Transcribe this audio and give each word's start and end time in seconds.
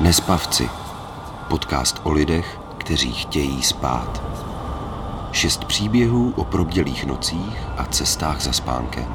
Nespavci. 0.00 0.68
Podcast 1.48 2.00
o 2.02 2.12
lidech, 2.12 2.58
kteří 2.78 3.12
chtějí 3.12 3.62
spát. 3.62 4.22
Šest 5.32 5.64
příběhů 5.64 6.32
o 6.36 6.44
probdělých 6.44 7.06
nocích 7.06 7.58
a 7.76 7.84
cestách 7.84 8.40
za 8.40 8.52
spánkem. 8.52 9.14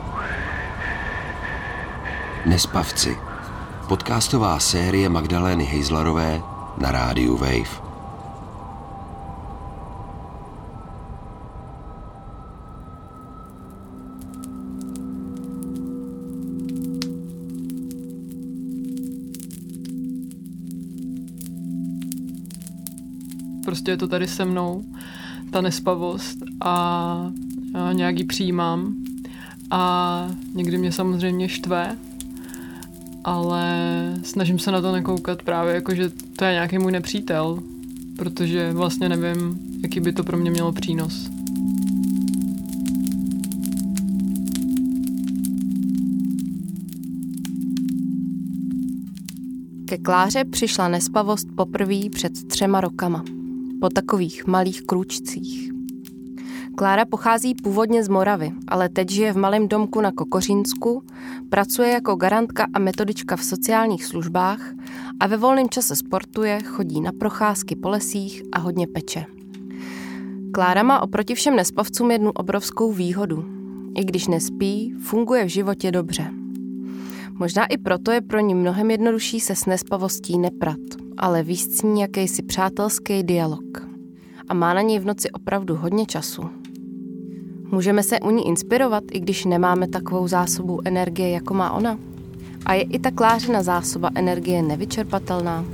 Nespavci. 2.46 3.18
Podcastová 3.88 4.60
série 4.60 5.10
Magdalény 5.10 5.64
Hejzlarové 5.64 6.42
na 6.78 6.92
rádiu 6.92 7.38
Wave. 7.38 7.89
Prostě 23.90 24.04
je 24.04 24.08
to 24.08 24.08
tady 24.08 24.28
se 24.28 24.46
mnou, 24.46 24.84
ta 25.52 25.62
nespavost 25.62 26.38
a, 26.62 27.32
a 27.74 27.94
nějak 27.94 28.20
ji 28.20 28.26
přijímám. 28.26 28.96
A 29.72 30.30
někdy 30.54 30.78
mě 30.78 30.92
samozřejmě 30.92 31.50
štve, 31.50 31.98
ale 33.24 33.64
snažím 34.24 34.60
se 34.60 34.72
na 34.72 34.82
to 34.82 34.92
nekoukat 34.92 35.44
právě 35.44 35.76
jako, 35.76 35.96
že 35.96 36.12
to 36.36 36.46
je 36.46 36.52
nějaký 36.54 36.78
můj 36.78 36.92
nepřítel, 36.92 37.60
protože 38.16 38.74
vlastně 38.74 39.10
nevím, 39.10 39.60
jaký 39.84 40.00
by 40.00 40.14
to 40.14 40.24
pro 40.24 40.38
mě 40.38 40.52
mělo 40.52 40.72
přínos. 40.72 41.30
Ke 49.86 49.98
Kláře 49.98 50.46
přišla 50.46 50.88
nespavost 50.88 51.48
poprvé 51.56 52.10
před 52.10 52.48
třema 52.48 52.82
rokama 52.82 53.39
po 53.82 53.90
takových 53.90 54.48
malých 54.48 54.82
krůčcích. 54.82 55.72
Klára 56.76 57.06
pochází 57.06 57.56
původně 57.56 58.04
z 58.04 58.08
Moravy, 58.08 58.52
ale 58.68 58.90
teď 58.90 59.10
žije 59.10 59.34
v 59.34 59.38
malém 59.38 59.68
domku 59.68 60.02
na 60.02 60.12
Kokořínsku, 60.12 61.04
pracuje 61.50 61.90
jako 61.90 62.16
garantka 62.16 62.68
a 62.74 62.80
metodička 62.80 63.36
v 63.36 63.44
sociálních 63.44 64.06
službách 64.06 64.74
a 65.20 65.28
ve 65.28 65.38
volném 65.38 65.70
čase 65.70 65.96
sportuje, 65.96 66.60
chodí 66.64 67.02
na 67.02 67.12
procházky 67.12 67.76
po 67.76 67.90
lesích 67.90 68.44
a 68.52 68.60
hodně 68.60 68.88
peče. 68.88 69.26
Klára 70.54 70.84
má 70.84 71.02
oproti 71.02 71.36
všem 71.36 71.56
nespavcům 71.56 72.12
jednu 72.12 72.32
obrovskou 72.32 72.92
výhodu. 72.92 73.46
I 73.96 74.04
když 74.04 74.28
nespí, 74.28 74.94
funguje 75.00 75.46
v 75.46 75.50
životě 75.50 75.92
dobře. 75.92 76.39
Možná 77.40 77.66
i 77.66 77.78
proto 77.78 78.12
je 78.12 78.22
pro 78.22 78.40
ní 78.40 78.56
mnohem 78.56 78.92
jednodušší 78.92 79.40
se 79.40 79.56
s 79.56 79.66
nespavostí 79.66 80.38
neprat, 80.38 80.80
ale 81.18 81.44
víc 81.44 81.78
s 81.78 81.82
ní 81.82 82.02
jakýsi 82.02 82.44
přátelský 82.44 83.24
dialog. 83.24 83.88
A 84.48 84.54
má 84.54 84.74
na 84.74 84.82
něj 84.82 85.00
v 85.00 85.06
noci 85.06 85.32
opravdu 85.32 85.76
hodně 85.76 86.06
času. 86.06 86.42
Můžeme 87.72 88.04
se 88.04 88.20
u 88.20 88.32
ní 88.32 88.48
inspirovat, 88.48 89.04
i 89.12 89.20
když 89.20 89.46
nemáme 89.46 89.88
takovou 89.88 90.28
zásobu 90.28 90.80
energie, 90.86 91.30
jako 91.30 91.54
má 91.54 91.72
ona. 91.72 92.00
A 92.66 92.74
je 92.74 92.82
i 92.82 93.00
ta 93.00 93.12
klářina 93.12 93.64
zásoba 93.64 94.10
energie 94.16 94.62
nevyčerpatelná. 94.62 95.66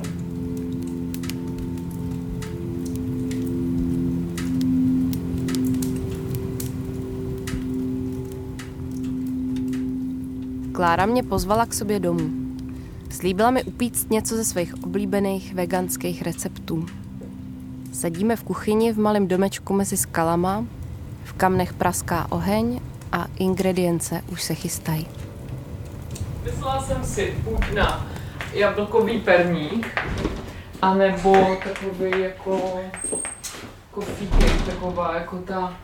Klára 10.76 11.06
mě 11.06 11.24
pozvala 11.24 11.66
k 11.66 11.74
sobě 11.74 12.00
domů. 12.00 12.30
Slíbila 13.10 13.52
mi 13.52 13.64
upíct 13.64 14.12
něco 14.12 14.36
ze 14.36 14.46
svých 14.46 14.84
oblíbených 14.84 15.54
veganských 15.54 16.22
receptů. 16.22 16.86
Sedíme 17.94 18.36
v 18.36 18.44
kuchyni 18.44 18.94
v 18.94 19.00
malém 19.00 19.28
domečku 19.28 19.74
mezi 19.74 19.98
skalama, 19.98 20.66
v 21.24 21.34
kamnech 21.34 21.74
praská 21.74 22.28
oheň 22.30 22.80
a 23.12 23.26
ingredience 23.38 24.22
už 24.32 24.44
se 24.44 24.56
chystají. 24.56 25.08
Myslela 26.44 26.84
jsem 26.84 27.04
si 27.04 27.34
buď 27.44 27.72
na 27.76 28.08
jablkový 28.54 29.20
perník, 29.20 30.02
anebo 30.82 31.58
takový 31.64 32.22
jako 32.22 32.80
cake, 33.96 34.66
taková 34.66 35.16
jako 35.16 35.38
ta, 35.38 35.78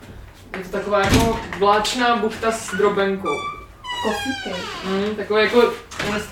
je 0.58 0.64
to 0.64 0.70
taková 0.70 1.00
jako 1.00 1.40
vláčná 1.60 2.18
buchta 2.18 2.52
s 2.52 2.78
drobenkou. 2.78 3.61
Cake. 4.44 4.56
Mm, 4.86 5.16
takové 5.16 5.42
jako, 5.44 5.62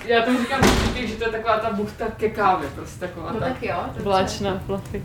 já 0.05 0.21
tomu 0.21 0.39
říkám 0.39 0.61
coffee 0.61 1.07
že 1.07 1.15
to 1.15 1.23
je 1.23 1.29
taková 1.31 1.57
ta 1.59 1.73
buchta 1.73 2.05
ke 2.17 2.29
kávě, 2.29 2.69
prostě 2.75 2.99
taková 2.99 3.31
No 3.31 3.39
ta 3.39 3.45
tak 3.45 3.63
jo, 3.63 3.75
dobře. 3.85 4.03
vláčná 4.03 4.59
fluffy. 4.65 5.03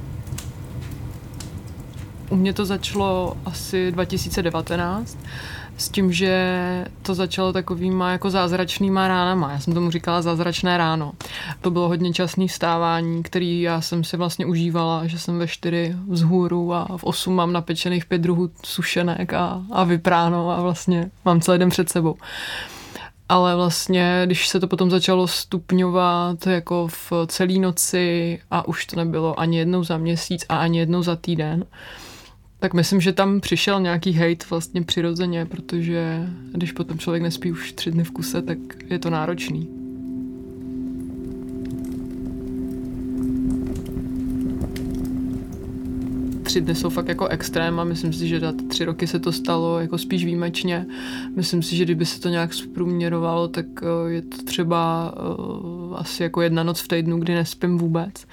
U 2.30 2.36
mě 2.36 2.52
to 2.52 2.64
začalo 2.64 3.36
asi 3.44 3.92
2019 3.92 5.18
s 5.76 5.88
tím, 5.88 6.12
že 6.12 6.84
to 7.02 7.14
začalo 7.14 7.52
takovýma 7.52 8.10
jako 8.10 8.30
zázračnýma 8.30 9.08
ránama. 9.08 9.52
Já 9.52 9.60
jsem 9.60 9.74
tomu 9.74 9.90
říkala 9.90 10.22
zázračné 10.22 10.78
ráno. 10.78 11.12
To 11.60 11.70
bylo 11.70 11.88
hodně 11.88 12.12
časný 12.12 12.48
vstávání, 12.48 13.22
který 13.22 13.60
já 13.60 13.80
jsem 13.80 14.04
si 14.04 14.16
vlastně 14.16 14.46
užívala, 14.46 15.06
že 15.06 15.18
jsem 15.18 15.38
ve 15.38 15.48
čtyři 15.48 15.96
vzhůru 16.08 16.74
a 16.74 16.88
v 16.96 17.04
osm 17.04 17.34
mám 17.34 17.52
napečených 17.52 18.04
pět 18.04 18.18
druhů 18.18 18.50
sušenek 18.64 19.32
a, 19.32 19.62
a 19.72 19.84
vypráno 19.84 20.50
a 20.50 20.62
vlastně 20.62 21.10
mám 21.24 21.40
celý 21.40 21.58
den 21.58 21.70
před 21.70 21.88
sebou. 21.88 22.16
Ale 23.28 23.56
vlastně, 23.56 24.22
když 24.26 24.48
se 24.48 24.60
to 24.60 24.66
potom 24.66 24.90
začalo 24.90 25.28
stupňovat 25.28 26.46
jako 26.46 26.88
v 26.88 27.12
celé 27.26 27.58
noci 27.58 28.38
a 28.50 28.68
už 28.68 28.86
to 28.86 28.96
nebylo 28.96 29.40
ani 29.40 29.58
jednou 29.58 29.84
za 29.84 29.98
měsíc 29.98 30.46
a 30.48 30.56
ani 30.56 30.78
jednou 30.78 31.02
za 31.02 31.16
týden, 31.16 31.64
tak 32.64 32.74
myslím, 32.74 33.00
že 33.00 33.12
tam 33.12 33.40
přišel 33.40 33.80
nějaký 33.80 34.12
hate 34.12 34.46
vlastně 34.50 34.82
přirozeně, 34.82 35.46
protože 35.46 36.28
když 36.52 36.72
potom 36.72 36.98
člověk 36.98 37.22
nespí 37.22 37.52
už 37.52 37.72
tři 37.72 37.90
dny 37.90 38.04
v 38.04 38.10
kuse, 38.10 38.42
tak 38.42 38.58
je 38.90 38.98
to 38.98 39.10
náročný. 39.10 39.68
tři 46.42 46.60
dny 46.60 46.74
jsou 46.74 46.90
fakt 46.90 47.08
jako 47.08 47.26
extrém 47.26 47.80
a 47.80 47.84
myslím 47.84 48.12
si, 48.12 48.28
že 48.28 48.40
za 48.40 48.52
tři 48.68 48.84
roky 48.84 49.06
se 49.06 49.18
to 49.18 49.32
stalo 49.32 49.80
jako 49.80 49.98
spíš 49.98 50.24
výjimečně. 50.24 50.86
Myslím 51.36 51.62
si, 51.62 51.76
že 51.76 51.84
kdyby 51.84 52.06
se 52.06 52.20
to 52.20 52.28
nějak 52.28 52.54
zprůměrovalo, 52.54 53.48
tak 53.48 53.66
eh, 53.82 54.10
je 54.10 54.22
to 54.22 54.42
třeba 54.42 55.14
uh, 55.38 55.98
asi 55.98 56.22
jako 56.22 56.42
jedna 56.42 56.62
noc 56.62 56.80
v 56.80 56.88
týdnu, 56.88 57.18
kdy 57.18 57.34
nespím 57.34 57.78
vůbec. 57.78 58.26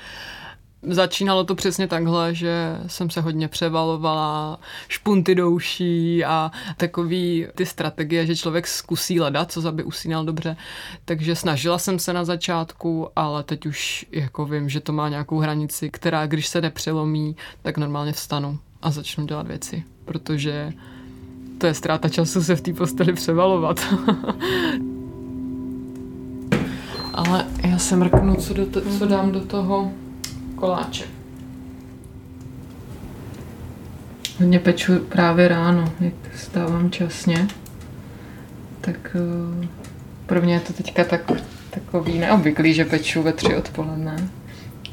Začínalo 0.84 1.44
to 1.44 1.56
přesně 1.56 1.88
takhle, 1.88 2.36
že 2.36 2.78
jsem 2.88 3.10
se 3.10 3.22
hodně 3.22 3.48
převalovala, 3.48 4.60
špunty 4.88 5.36
douší 5.36 6.26
a 6.26 6.52
takový 6.78 7.48
ty 7.56 7.66
strategie, 7.66 8.26
že 8.26 8.36
člověk 8.36 8.68
zkusí 8.68 9.20
ledat, 9.20 9.52
co 9.52 9.68
aby 9.68 9.84
usínal 9.84 10.26
dobře. 10.26 10.58
Takže 11.06 11.36
snažila 11.36 11.78
jsem 11.78 12.00
se 12.00 12.14
na 12.14 12.26
začátku, 12.26 13.10
ale 13.16 13.44
teď 13.44 13.66
už 13.66 14.06
jako 14.12 14.46
vím, 14.46 14.70
že 14.70 14.80
to 14.80 14.94
má 14.94 15.10
nějakou 15.10 15.40
hranici, 15.40 15.90
která 15.90 16.28
když 16.28 16.48
se 16.48 16.62
nepřelomí, 16.62 17.36
tak 17.62 17.78
normálně 17.78 18.14
vstanu 18.14 18.60
a 18.82 18.92
začnu 18.92 19.26
dělat 19.26 19.48
věci, 19.48 19.84
protože 20.06 20.74
to 21.58 21.68
je 21.68 21.74
ztráta 21.74 22.10
času 22.10 22.44
se 22.44 22.56
v 22.56 22.62
té 22.62 22.74
posteli 22.74 23.14
převalovat. 23.14 23.80
ale 27.14 27.46
já 27.64 27.78
se 27.78 27.96
mrknu, 27.96 28.36
co, 28.36 28.54
do 28.54 28.66
to, 28.66 28.82
co 28.82 29.06
dám 29.06 29.32
do 29.32 29.40
toho 29.42 29.92
koláče. 30.62 31.06
Hodně 34.40 34.60
peču 34.60 35.00
právě 35.00 35.48
ráno, 35.48 35.94
jak 36.00 36.14
stávám 36.36 36.92
časně. 36.92 37.48
Tak 38.82 39.16
uh, 39.60 39.66
pro 40.26 40.42
mě 40.42 40.54
je 40.54 40.60
to 40.60 40.74
teďka 40.74 41.04
tak, 41.04 41.32
takový 41.70 42.20
neobvyklý, 42.20 42.74
že 42.74 42.86
peču 42.86 43.22
ve 43.22 43.34
tři 43.34 43.56
odpoledne. 43.56 44.30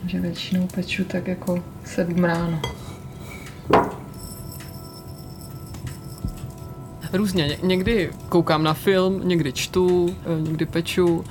Že 0.06 0.20
většinou 0.20 0.66
peču 0.66 1.04
tak 1.04 1.26
jako 1.26 1.64
sedm 1.84 2.25
ráno. 2.25 2.60
Různě, 7.12 7.58
někdy 7.62 8.10
koukám 8.28 8.62
na 8.62 8.75
film, 8.75 9.28
někdy 9.28 9.52
čtu, 9.52 10.16
eh, 10.22 10.43
někdy 10.43 10.66
peču, 10.66 11.25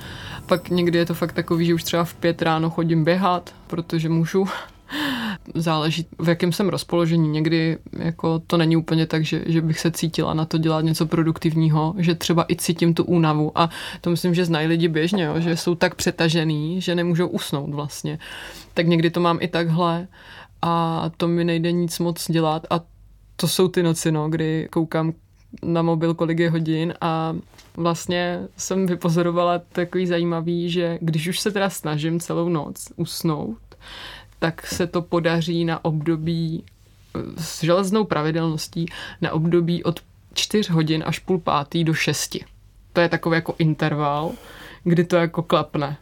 pak 0.48 0.70
někdy 0.70 0.98
je 0.98 1.06
to 1.06 1.14
fakt 1.14 1.32
takový, 1.32 1.66
že 1.66 1.74
už 1.74 1.82
třeba 1.82 2.04
v 2.04 2.14
pět 2.14 2.42
ráno 2.42 2.70
chodím 2.70 3.04
běhat, 3.04 3.54
protože 3.66 4.08
můžu. 4.08 4.46
Záleží, 5.54 6.06
v 6.18 6.28
jakém 6.28 6.52
jsem 6.52 6.68
rozpoložení. 6.68 7.28
Někdy 7.28 7.78
jako 7.98 8.38
to 8.46 8.56
není 8.56 8.76
úplně 8.76 9.06
tak, 9.06 9.24
že, 9.24 9.42
že 9.46 9.60
bych 9.60 9.80
se 9.80 9.90
cítila 9.90 10.34
na 10.34 10.44
to 10.44 10.58
dělat 10.58 10.84
něco 10.84 11.06
produktivního, 11.06 11.94
že 11.98 12.14
třeba 12.14 12.44
i 12.48 12.56
cítím 12.56 12.94
tu 12.94 13.04
únavu 13.04 13.58
a 13.58 13.70
to 14.00 14.10
myslím, 14.10 14.34
že 14.34 14.44
znají 14.44 14.66
lidi 14.66 14.88
běžně, 14.88 15.24
jo, 15.24 15.40
že 15.40 15.56
jsou 15.56 15.74
tak 15.74 15.94
přetažený, 15.94 16.80
že 16.80 16.94
nemůžou 16.94 17.28
usnout 17.28 17.74
vlastně. 17.74 18.18
Tak 18.74 18.86
někdy 18.86 19.10
to 19.10 19.20
mám 19.20 19.38
i 19.40 19.48
takhle 19.48 20.08
a 20.62 21.04
to 21.16 21.28
mi 21.28 21.44
nejde 21.44 21.72
nic 21.72 21.98
moc 21.98 22.30
dělat 22.30 22.66
a 22.70 22.80
to 23.36 23.48
jsou 23.48 23.68
ty 23.68 23.82
noci, 23.82 24.12
no, 24.12 24.28
kdy 24.28 24.68
koukám 24.70 25.12
na 25.62 25.82
mobil, 25.82 26.14
kolik 26.14 26.38
je 26.38 26.50
hodin 26.50 26.94
a 27.00 27.36
vlastně 27.76 28.40
jsem 28.56 28.86
vypozorovala 28.86 29.60
takový 29.72 30.06
zajímavý, 30.06 30.70
že 30.70 30.98
když 31.00 31.28
už 31.28 31.40
se 31.40 31.50
teda 31.50 31.70
snažím 31.70 32.20
celou 32.20 32.48
noc 32.48 32.92
usnout, 32.96 33.58
tak 34.38 34.66
se 34.66 34.86
to 34.86 35.02
podaří 35.02 35.64
na 35.64 35.84
období 35.84 36.64
s 37.36 37.64
železnou 37.64 38.04
pravidelností 38.04 38.86
na 39.20 39.32
období 39.32 39.84
od 39.84 40.00
4 40.34 40.72
hodin 40.72 41.04
až 41.06 41.18
půl 41.18 41.38
pátý 41.38 41.84
do 41.84 41.94
6. 41.94 42.36
To 42.92 43.00
je 43.00 43.08
takový 43.08 43.34
jako 43.34 43.54
interval, 43.58 44.32
kdy 44.84 45.04
to 45.04 45.16
jako 45.16 45.42
klapne. 45.42 45.96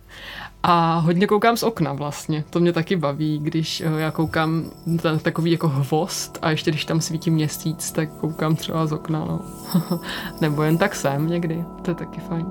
A 0.69 0.99
hodně 0.99 1.27
koukám 1.27 1.57
z 1.57 1.63
okna 1.63 1.93
vlastně. 1.93 2.45
To 2.51 2.61
mě 2.61 2.73
taky 2.73 2.97
baví, 2.97 3.39
když 3.39 3.81
eh, 3.81 4.01
já 4.01 4.11
koukám 4.11 4.71
na 5.05 5.19
takový 5.19 5.51
jako 5.51 5.69
hvost 5.69 6.39
a 6.43 6.51
ještě 6.51 6.71
když 6.71 6.85
tam 6.85 7.01
svítí 7.01 7.31
měsíc, 7.31 7.93
tak 7.93 8.09
koukám 8.11 8.57
třeba 8.57 8.87
z 8.87 8.93
okna, 8.93 9.19
no. 9.25 9.41
Nebo 10.41 10.63
jen 10.63 10.79
tak 10.79 10.95
sem 10.95 11.29
někdy. 11.29 11.65
To 11.83 11.91
je 11.91 11.95
taky 11.95 12.21
fajn. 12.21 12.47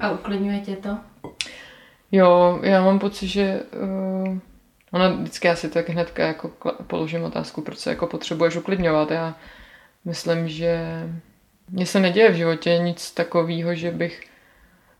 A 0.00 0.10
uklidňuje 0.10 0.60
tě 0.60 0.76
to? 0.76 1.11
Jo, 2.12 2.60
já 2.62 2.84
mám 2.84 2.98
pocit, 2.98 3.26
že 3.26 3.60
uh, 3.82 4.38
ona 4.92 5.08
vždycky 5.08 5.48
asi 5.48 5.68
tak 5.68 5.88
hnedka 5.88 6.26
jako 6.26 6.50
položím 6.86 7.24
otázku, 7.24 7.62
proč 7.62 7.78
se 7.78 7.90
jako 7.90 8.06
potřebuješ 8.06 8.56
uklidňovat. 8.56 9.10
Já 9.10 9.34
myslím, 10.04 10.48
že 10.48 11.02
mně 11.70 11.86
se 11.86 12.00
neděje 12.00 12.30
v 12.30 12.34
životě 12.34 12.78
nic 12.78 13.10
takového, 13.10 13.74
že 13.74 13.90
bych 13.90 14.24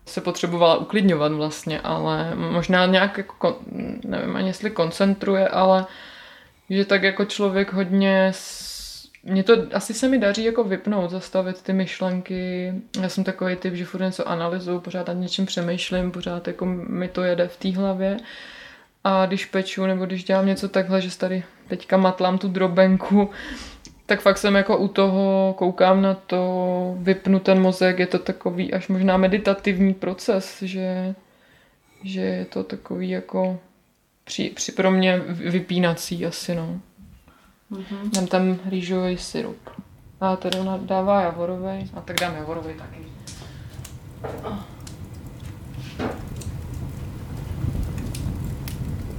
se 0.05 0.21
potřebovala 0.21 0.77
uklidňovat 0.77 1.31
vlastně, 1.31 1.81
ale 1.81 2.35
možná 2.35 2.85
nějak 2.85 3.17
jako, 3.17 3.59
nevím 4.05 4.35
ani 4.35 4.47
jestli 4.47 4.69
koncentruje, 4.71 5.47
ale 5.47 5.85
že 6.69 6.85
tak 6.85 7.03
jako 7.03 7.25
člověk 7.25 7.73
hodně 7.73 8.31
mně 9.23 9.43
to 9.43 9.53
asi 9.73 9.93
se 9.93 10.09
mi 10.09 10.17
daří 10.19 10.43
jako 10.43 10.63
vypnout, 10.63 11.11
zastavit 11.11 11.61
ty 11.61 11.73
myšlenky. 11.73 12.73
Já 13.01 13.09
jsem 13.09 13.23
takový 13.23 13.55
typ, 13.55 13.73
že 13.73 13.85
furt 13.85 14.01
něco 14.01 14.29
analyzuju, 14.29 14.79
pořád 14.79 15.07
nad 15.07 15.13
něčím 15.13 15.45
přemýšlím, 15.45 16.11
pořád 16.11 16.47
jako 16.47 16.65
mi 16.65 17.07
to 17.07 17.23
jede 17.23 17.47
v 17.47 17.57
té 17.57 17.71
hlavě. 17.71 18.17
A 19.03 19.25
když 19.25 19.45
peču 19.45 19.85
nebo 19.85 20.05
když 20.05 20.23
dělám 20.23 20.45
něco 20.45 20.69
takhle, 20.69 21.01
že 21.01 21.17
tady 21.17 21.43
teďka 21.67 21.97
matlám 21.97 22.37
tu 22.37 22.47
drobenku, 22.47 23.29
tak 24.05 24.21
fakt 24.21 24.37
jsem 24.37 24.55
jako 24.55 24.77
u 24.77 24.87
toho, 24.87 25.55
koukám 25.57 26.01
na 26.01 26.13
to, 26.13 26.95
vypnu 26.99 27.39
ten 27.39 27.61
mozek, 27.61 27.99
je 27.99 28.07
to 28.07 28.19
takový 28.19 28.73
až 28.73 28.87
možná 28.87 29.17
meditativní 29.17 29.93
proces, 29.93 30.61
že, 30.61 31.15
že 32.03 32.21
je 32.21 32.45
to 32.45 32.63
takový 32.63 33.09
jako 33.09 33.59
při, 34.23 34.49
při 34.55 34.71
pro 34.71 34.91
mě 34.91 35.21
vypínací 35.27 36.25
asi, 36.25 36.55
no. 36.55 36.79
Mm-hmm. 37.73 38.09
Dám 38.15 38.27
tam 38.27 38.59
rýžový 38.65 39.17
syrup. 39.17 39.69
A 40.21 40.35
tady 40.35 40.59
ona 40.59 40.77
dává 40.77 41.21
javorový. 41.21 41.91
A 41.93 42.01
tak 42.01 42.19
dám 42.19 42.35
javorový 42.35 42.73
taky. 42.73 42.97
Oh. 44.43 44.72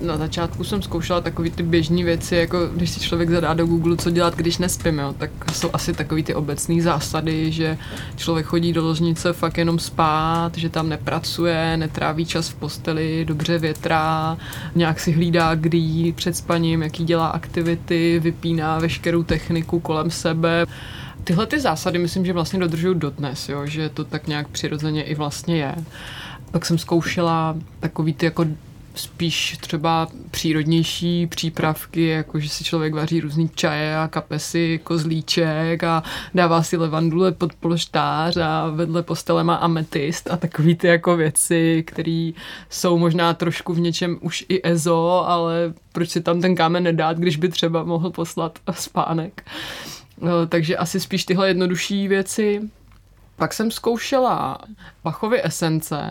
Na 0.05 0.17
začátku 0.17 0.65
jsem 0.65 0.83
zkoušela 0.83 1.21
takové 1.21 1.51
ty 1.51 1.63
běžné 1.63 2.05
věci, 2.05 2.37
jako 2.37 2.67
když 2.67 2.91
si 2.91 3.01
člověk 3.01 3.31
zadá 3.31 3.55
do 3.55 3.67
Google, 3.67 3.97
co 3.97 4.11
dělat, 4.11 4.37
když 4.37 4.59
nespím, 4.59 4.99
jo, 4.99 5.15
tak 5.19 5.31
jsou 5.53 5.71
asi 5.73 5.93
takové 5.93 6.23
ty 6.23 6.35
obecné 6.35 6.83
zásady, 6.83 7.53
že 7.53 7.79
člověk 8.17 8.47
chodí 8.47 8.73
do 8.73 8.85
ložnice 8.85 9.33
fakt 9.33 9.59
jenom 9.59 9.79
spát, 9.79 10.57
že 10.57 10.69
tam 10.69 10.89
nepracuje, 10.89 11.77
netráví 11.77 12.27
čas 12.27 12.49
v 12.49 12.55
posteli, 12.55 13.25
dobře 13.25 13.59
větrá, 13.59 14.39
nějak 14.75 15.01
si 15.01 15.13
hlídá, 15.13 15.55
kdy 15.55 16.13
před 16.17 16.37
spaním, 16.37 16.83
jaký 16.83 17.05
dělá 17.05 17.27
aktivity, 17.27 18.21
vypíná 18.23 18.79
veškerou 18.79 19.23
techniku 19.23 19.81
kolem 19.81 20.11
sebe. 20.11 20.67
Tyhle 21.25 21.47
ty 21.47 21.61
zásady 21.61 21.99
myslím, 21.99 22.27
že 22.27 22.33
vlastně 22.33 22.59
dodržuju 22.59 22.95
dodnes, 22.95 23.49
jo, 23.49 23.67
že 23.67 23.89
to 23.89 24.05
tak 24.05 24.27
nějak 24.27 24.49
přirozeně 24.49 25.03
i 25.03 25.15
vlastně 25.15 25.57
je. 25.57 25.75
Pak 26.51 26.67
jsem 26.67 26.79
zkoušela 26.79 27.57
takový 27.81 28.15
ty 28.15 28.27
jako 28.27 28.47
spíš 28.95 29.57
třeba 29.61 30.09
přírodnější 30.31 31.27
přípravky, 31.27 32.07
jako 32.07 32.41
že 32.41 32.49
si 32.49 32.65
člověk 32.65 32.95
vaří 32.95 33.21
různý 33.21 33.51
čaje 33.55 33.97
a 33.97 34.09
kapesy, 34.09 34.81
kozlíček 34.85 35.85
a 35.85 36.03
dává 36.35 36.63
si 36.63 36.77
levandule 36.77 37.33
pod 37.33 37.55
polštář 37.55 38.37
a 38.37 38.69
vedle 38.69 39.03
postele 39.03 39.45
má 39.45 39.55
ametist 39.55 40.31
a 40.31 40.37
takový 40.37 40.75
ty 40.75 40.87
jako 40.87 41.17
věci, 41.17 41.85
které 41.87 42.31
jsou 42.71 42.99
možná 42.99 43.35
trošku 43.35 43.75
v 43.75 43.81
něčem 43.81 44.19
už 44.21 44.45
i 44.49 44.61
ezo, 44.65 45.25
ale 45.27 45.75
proč 45.93 46.11
si 46.11 46.21
tam 46.21 46.41
ten 46.41 46.55
kámen 46.55 46.83
nedát, 46.83 47.19
když 47.19 47.37
by 47.37 47.49
třeba 47.49 47.85
mohl 47.85 48.11
poslat 48.11 48.59
spánek. 48.71 49.47
No, 50.21 50.47
takže 50.47 50.77
asi 50.77 51.01
spíš 51.01 51.25
tyhle 51.25 51.49
jednodušší 51.49 52.09
věci. 52.09 52.61
Pak 53.37 53.53
jsem 53.53 53.71
zkoušela 53.71 54.59
Bachovy 55.05 55.45
esence, 55.45 56.11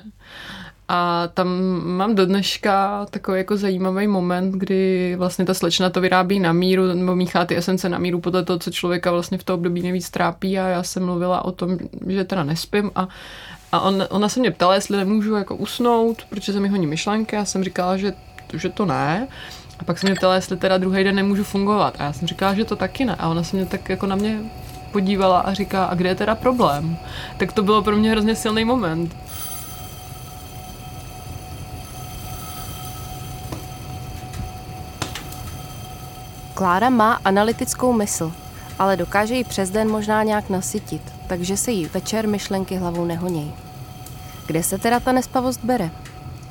a 0.88 1.27
tam 1.33 1.47
mám 1.83 2.15
do 2.15 2.25
dneška 2.25 3.06
takový 3.09 3.38
jako 3.38 3.57
zajímavý 3.57 4.07
moment, 4.07 4.51
kdy 4.51 5.15
vlastně 5.18 5.45
ta 5.45 5.53
slečna 5.53 5.89
to 5.89 6.01
vyrábí 6.01 6.39
na 6.39 6.53
míru, 6.53 6.88
nebo 6.88 7.15
míchá 7.15 7.45
ty 7.45 7.57
esence 7.57 7.89
na 7.89 7.97
míru 7.97 8.21
podle 8.21 8.44
toho, 8.44 8.59
co 8.59 8.71
člověka 8.71 9.12
vlastně 9.12 9.38
v 9.38 9.44
to 9.44 9.53
období 9.53 9.81
nejvíc 9.81 10.09
trápí 10.09 10.59
a 10.59 10.68
já 10.68 10.83
jsem 10.83 11.06
mluvila 11.06 11.45
o 11.45 11.51
tom, 11.51 11.77
že 12.07 12.24
teda 12.24 12.44
nespím 12.44 12.91
a 12.95 13.07
a 13.74 13.80
on, 13.80 14.07
ona 14.09 14.30
se 14.30 14.39
mě 14.39 14.51
ptala, 14.51 14.75
jestli 14.75 14.97
nemůžu 14.97 15.35
jako 15.35 15.56
usnout, 15.56 16.25
protože 16.30 16.53
se 16.53 16.59
mi 16.59 16.68
honí 16.68 16.88
myšlenky. 16.88 17.36
Já 17.36 17.45
jsem 17.45 17.63
říkala, 17.63 17.97
že, 17.97 18.13
že 18.53 18.69
to 18.69 18.86
ne. 18.86 19.27
A 19.79 19.83
pak 19.83 20.00
se 20.00 20.07
mě 20.07 20.15
ptala, 20.15 20.36
jestli 20.36 20.57
teda 20.57 20.77
druhý 20.77 21.03
den 21.03 21.15
nemůžu 21.15 21.44
fungovat. 21.44 21.95
A 22.00 22.03
já 22.03 22.13
jsem 22.13 22.27
říkala, 22.27 22.53
že 22.53 22.65
to 22.65 22.75
taky 22.75 23.06
ne. 23.06 23.15
A 23.15 23.29
ona 23.29 23.44
se 23.44 23.56
mě 23.56 23.65
tak 23.65 23.89
jako 23.89 24.06
na 24.07 24.15
mě 24.15 24.39
podívala 24.91 25.39
a 25.39 25.53
říká, 25.53 25.86
a 25.86 25.95
kde 25.95 26.09
je 26.09 26.15
teda 26.15 26.36
problém? 26.36 26.97
Tak 27.38 27.53
to 27.53 27.63
bylo 27.63 27.81
pro 27.81 27.95
mě 27.95 28.12
hrozně 28.12 28.36
silný 28.36 28.65
moment. 28.65 29.15
Klára 36.63 36.89
má 36.89 37.19
analytickou 37.25 37.94
mysl, 37.94 38.31
ale 38.80 38.98
dokáže 38.98 39.36
ji 39.36 39.44
přes 39.44 39.69
den 39.69 39.92
možná 39.92 40.24
nějak 40.24 40.50
nasytit, 40.50 41.01
takže 41.27 41.57
se 41.57 41.71
jí 41.71 41.86
večer 41.86 42.27
myšlenky 42.27 42.75
hlavou 42.75 43.06
nehonějí. 43.06 43.54
Kde 44.48 44.63
se 44.63 44.77
teda 44.77 45.00
ta 45.00 45.12
nespavost 45.12 45.63
bere? 45.63 45.92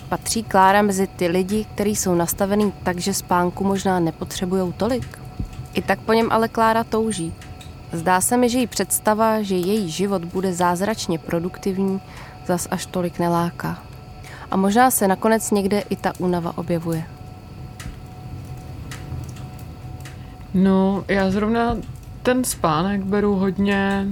Patří 0.08 0.42
Klára 0.42 0.82
mezi 0.82 1.06
ty 1.06 1.26
lidi, 1.26 1.64
kteří 1.64 1.96
jsou 1.96 2.14
nastavený 2.14 2.72
tak, 2.82 2.98
že 2.98 3.14
spánku 3.14 3.64
možná 3.64 4.00
nepotřebují 4.00 4.72
tolik? 4.72 5.18
I 5.74 5.82
tak 5.82 6.00
po 6.00 6.12
něm 6.12 6.28
ale 6.32 6.48
Klára 6.48 6.84
touží. 6.84 7.34
Zdá 7.92 8.20
se 8.20 8.36
mi, 8.36 8.48
že 8.48 8.58
jí 8.58 8.66
představa, 8.66 9.42
že 9.42 9.56
její 9.56 9.90
život 9.90 10.24
bude 10.24 10.52
zázračně 10.52 11.18
produktivní, 11.18 12.00
zas 12.46 12.68
až 12.70 12.86
tolik 12.86 13.18
neláká. 13.18 13.82
A 14.50 14.56
možná 14.56 14.90
se 14.90 15.08
nakonec 15.08 15.50
někde 15.50 15.80
i 15.80 15.96
ta 15.96 16.12
únava 16.18 16.58
objevuje. 16.58 17.04
No, 20.54 21.04
já 21.08 21.30
zrovna 21.30 21.76
ten 22.22 22.44
spánek 22.44 23.02
beru 23.02 23.34
hodně 23.34 24.06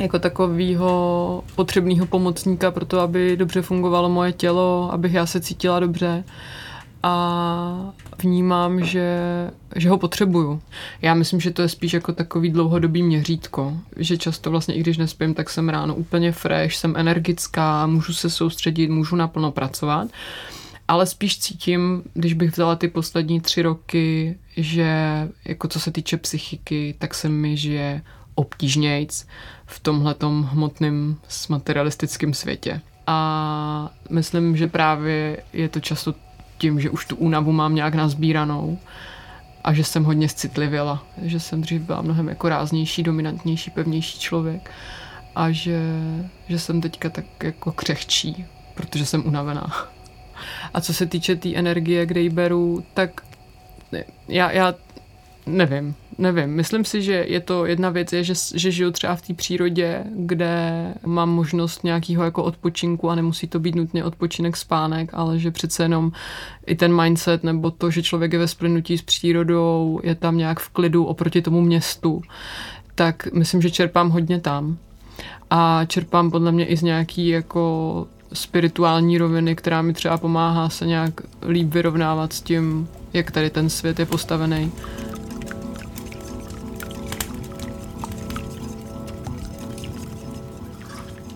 jako 0.00 0.18
takového 0.18 1.44
potřebného 1.56 2.06
pomocníka 2.06 2.70
pro 2.70 2.84
to, 2.84 3.00
aby 3.00 3.36
dobře 3.36 3.62
fungovalo 3.62 4.08
moje 4.08 4.32
tělo, 4.32 4.88
abych 4.92 5.14
já 5.14 5.26
se 5.26 5.40
cítila 5.40 5.80
dobře 5.80 6.24
a 7.02 7.92
vnímám, 8.22 8.84
že, 8.84 9.18
že 9.76 9.90
ho 9.90 9.98
potřebuju. 9.98 10.62
Já 11.02 11.14
myslím, 11.14 11.40
že 11.40 11.50
to 11.50 11.62
je 11.62 11.68
spíš 11.68 11.92
jako 11.92 12.12
takový 12.12 12.50
dlouhodobý 12.50 13.02
měřítko, 13.02 13.76
že 13.96 14.18
často 14.18 14.50
vlastně, 14.50 14.74
i 14.74 14.80
když 14.80 14.98
nespím, 14.98 15.34
tak 15.34 15.50
jsem 15.50 15.68
ráno 15.68 15.94
úplně 15.94 16.32
fresh, 16.32 16.74
jsem 16.74 16.96
energická, 16.96 17.86
můžu 17.86 18.12
se 18.12 18.30
soustředit, 18.30 18.88
můžu 18.88 19.16
naplno 19.16 19.52
pracovat 19.52 20.08
ale 20.88 21.06
spíš 21.06 21.38
cítím, 21.38 22.02
když 22.14 22.34
bych 22.34 22.50
vzala 22.50 22.76
ty 22.76 22.88
poslední 22.88 23.40
tři 23.40 23.62
roky, 23.62 24.38
že 24.56 24.88
jako 25.44 25.68
co 25.68 25.80
se 25.80 25.90
týče 25.90 26.16
psychiky, 26.16 26.94
tak 26.98 27.14
se 27.14 27.28
mi 27.28 27.56
žije 27.56 28.02
obtížnějc 28.34 29.26
v 29.66 29.80
tomhletom 29.80 30.42
hmotném 30.42 31.16
materialistickém 31.48 32.34
světě. 32.34 32.80
A 33.06 33.90
myslím, 34.10 34.56
že 34.56 34.66
právě 34.66 35.42
je 35.52 35.68
to 35.68 35.80
často 35.80 36.14
tím, 36.58 36.80
že 36.80 36.90
už 36.90 37.06
tu 37.06 37.16
únavu 37.16 37.52
mám 37.52 37.74
nějak 37.74 37.94
nazbíranou 37.94 38.78
a 39.64 39.72
že 39.72 39.84
jsem 39.84 40.04
hodně 40.04 40.28
citlivěla, 40.28 41.06
že 41.22 41.40
jsem 41.40 41.60
dřív 41.60 41.82
byla 41.82 42.02
mnohem 42.02 42.28
jako 42.28 42.48
ráznější, 42.48 43.02
dominantnější, 43.02 43.70
pevnější 43.70 44.18
člověk 44.18 44.70
a 45.34 45.50
že, 45.50 45.80
že 46.48 46.58
jsem 46.58 46.80
teďka 46.80 47.10
tak 47.10 47.24
jako 47.42 47.72
křehčí, 47.72 48.46
protože 48.74 49.06
jsem 49.06 49.26
unavená. 49.26 49.93
A 50.74 50.80
co 50.80 50.94
se 50.94 51.06
týče 51.06 51.34
té 51.34 51.40
tý 51.40 51.56
energie, 51.56 52.06
kde 52.06 52.20
ji 52.20 52.30
beru, 52.30 52.84
tak 52.94 53.20
já, 54.28 54.50
já 54.50 54.74
nevím. 55.46 55.94
nevím, 56.18 56.50
myslím 56.50 56.84
si, 56.84 57.02
že 57.02 57.24
je 57.28 57.40
to 57.40 57.66
jedna 57.66 57.90
věc, 57.90 58.12
je, 58.12 58.24
že, 58.24 58.34
že 58.54 58.70
žiju 58.70 58.90
třeba 58.90 59.14
v 59.14 59.22
té 59.22 59.34
přírodě, 59.34 60.04
kde 60.16 60.84
mám 61.06 61.30
možnost 61.30 61.84
nějakého 61.84 62.24
jako 62.24 62.44
odpočinku 62.44 63.10
a 63.10 63.14
nemusí 63.14 63.46
to 63.46 63.60
být 63.60 63.74
nutně 63.74 64.04
odpočinek 64.04 64.56
spánek, 64.56 65.10
ale 65.12 65.38
že 65.38 65.50
přece 65.50 65.82
jenom 65.82 66.12
i 66.66 66.74
ten 66.74 67.02
mindset 67.02 67.44
nebo 67.44 67.70
to, 67.70 67.90
že 67.90 68.02
člověk 68.02 68.32
je 68.32 68.38
ve 68.38 68.48
splynutí 68.48 68.98
s 68.98 69.02
přírodou, 69.02 70.00
je 70.02 70.14
tam 70.14 70.36
nějak 70.36 70.60
v 70.60 70.68
klidu 70.68 71.04
oproti 71.04 71.42
tomu 71.42 71.60
městu, 71.60 72.22
tak 72.94 73.32
myslím, 73.32 73.62
že 73.62 73.70
čerpám 73.70 74.10
hodně 74.10 74.40
tam. 74.40 74.78
A 75.50 75.84
čerpám 75.84 76.30
podle 76.30 76.52
mě 76.52 76.66
i 76.66 76.76
z 76.76 76.82
nějaký 76.82 77.28
jako 77.28 78.06
spirituální 78.34 79.18
roviny, 79.18 79.56
která 79.56 79.82
mi 79.82 79.92
třeba 79.92 80.18
pomáhá 80.18 80.68
se 80.68 80.86
nějak 80.86 81.20
líp 81.48 81.74
vyrovnávat 81.74 82.32
s 82.32 82.40
tím, 82.40 82.88
jak 83.12 83.30
tady 83.30 83.50
ten 83.50 83.70
svět 83.70 83.98
je 83.98 84.06
postavený. 84.06 84.72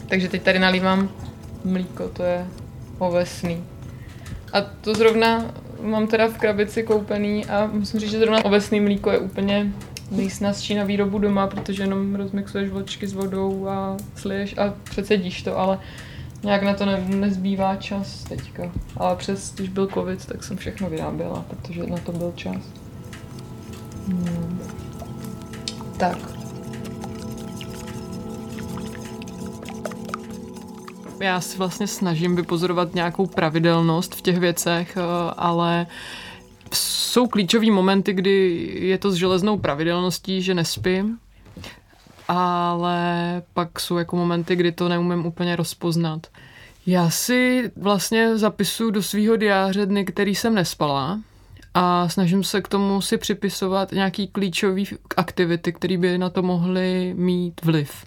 Takže 0.09 0.29
teď 0.29 0.43
tady 0.43 0.59
nalívám 0.59 1.09
mlíko, 1.65 2.09
to 2.09 2.23
je 2.23 2.47
ovesný. 2.99 3.65
A 4.53 4.61
to 4.61 4.95
zrovna 4.95 5.45
mám 5.83 6.07
teda 6.07 6.29
v 6.29 6.39
krabici 6.39 6.83
koupený 6.83 7.47
a 7.47 7.71
musím 7.73 8.01
říct, 8.01 8.11
že 8.11 8.19
zrovna 8.19 8.45
ovesný 8.45 8.81
mlíko 8.81 9.11
je 9.11 9.19
úplně 9.19 9.73
nejsnazší 10.11 10.75
na 10.75 10.85
výrobu 10.85 11.19
doma, 11.19 11.47
protože 11.47 11.83
jenom 11.83 12.15
rozmixuješ 12.15 12.71
vločky 12.71 13.07
s 13.07 13.13
vodou 13.13 13.67
a 13.69 13.97
sliješ 14.17 14.59
a 14.59 14.75
přecedíš 14.85 15.43
to, 15.43 15.59
ale 15.59 15.79
nějak 16.43 16.63
na 16.63 16.75
to 16.75 16.87
ne, 16.87 17.05
nezbývá 17.09 17.77
čas 17.77 18.25
teďka. 18.25 18.73
Ale 18.97 19.17
přes, 19.17 19.55
když 19.55 19.69
byl 19.69 19.87
covid, 19.87 20.27
tak 20.27 20.45
jsem 20.45 20.57
všechno 20.57 20.91
vyráběla, 20.91 21.45
protože 21.49 21.87
na 21.87 21.99
to 21.99 22.13
byl 22.13 22.33
čas. 22.37 22.57
Hmm. 24.07 24.61
Tak. 25.97 26.19
Já 31.21 31.41
si 31.41 31.59
vlastně 31.59 31.87
snažím 31.87 32.37
vypozorovat 32.37 32.95
nějakou 32.95 33.27
pravidelnost 33.27 34.15
v 34.15 34.23
těch 34.23 34.39
věcech, 34.39 34.97
eh, 34.97 35.01
ale 35.37 35.87
jsou 36.73 37.27
klíčové 37.27 37.71
momenty, 37.71 38.13
kdy 38.13 38.69
je 38.81 38.99
to 38.99 39.11
s 39.11 39.15
železnou 39.15 39.59
pravidelností, 39.59 40.43
že 40.43 40.55
nespím, 40.55 41.19
ale 42.29 43.43
pak 43.55 43.81
jsou 43.81 43.97
jako 43.97 44.17
momenty, 44.17 44.57
kdy 44.57 44.73
to 44.73 44.89
neumím 44.89 45.27
úplně 45.27 45.57
rozpoznat. 45.57 46.27
Já 46.87 47.11
si 47.11 47.71
vlastně 47.77 48.39
zapisuju 48.39 48.91
do 48.91 49.03
svého 49.03 49.37
diáře 49.37 49.87
dny, 49.87 50.05
který 50.05 50.35
jsem 50.35 50.55
nespala 50.55 51.21
a 51.75 52.09
snažím 52.09 52.45
se 52.45 52.61
k 52.61 52.69
tomu 52.69 53.01
si 53.01 53.17
připisovat 53.17 53.93
nějaký 53.93 54.29
klíčový 54.29 54.87
aktivity, 55.17 55.73
které 55.73 55.97
by 55.97 56.19
na 56.19 56.31
to 56.31 56.43
mohly 56.43 57.15
mít 57.17 57.65
vliv. 57.65 58.07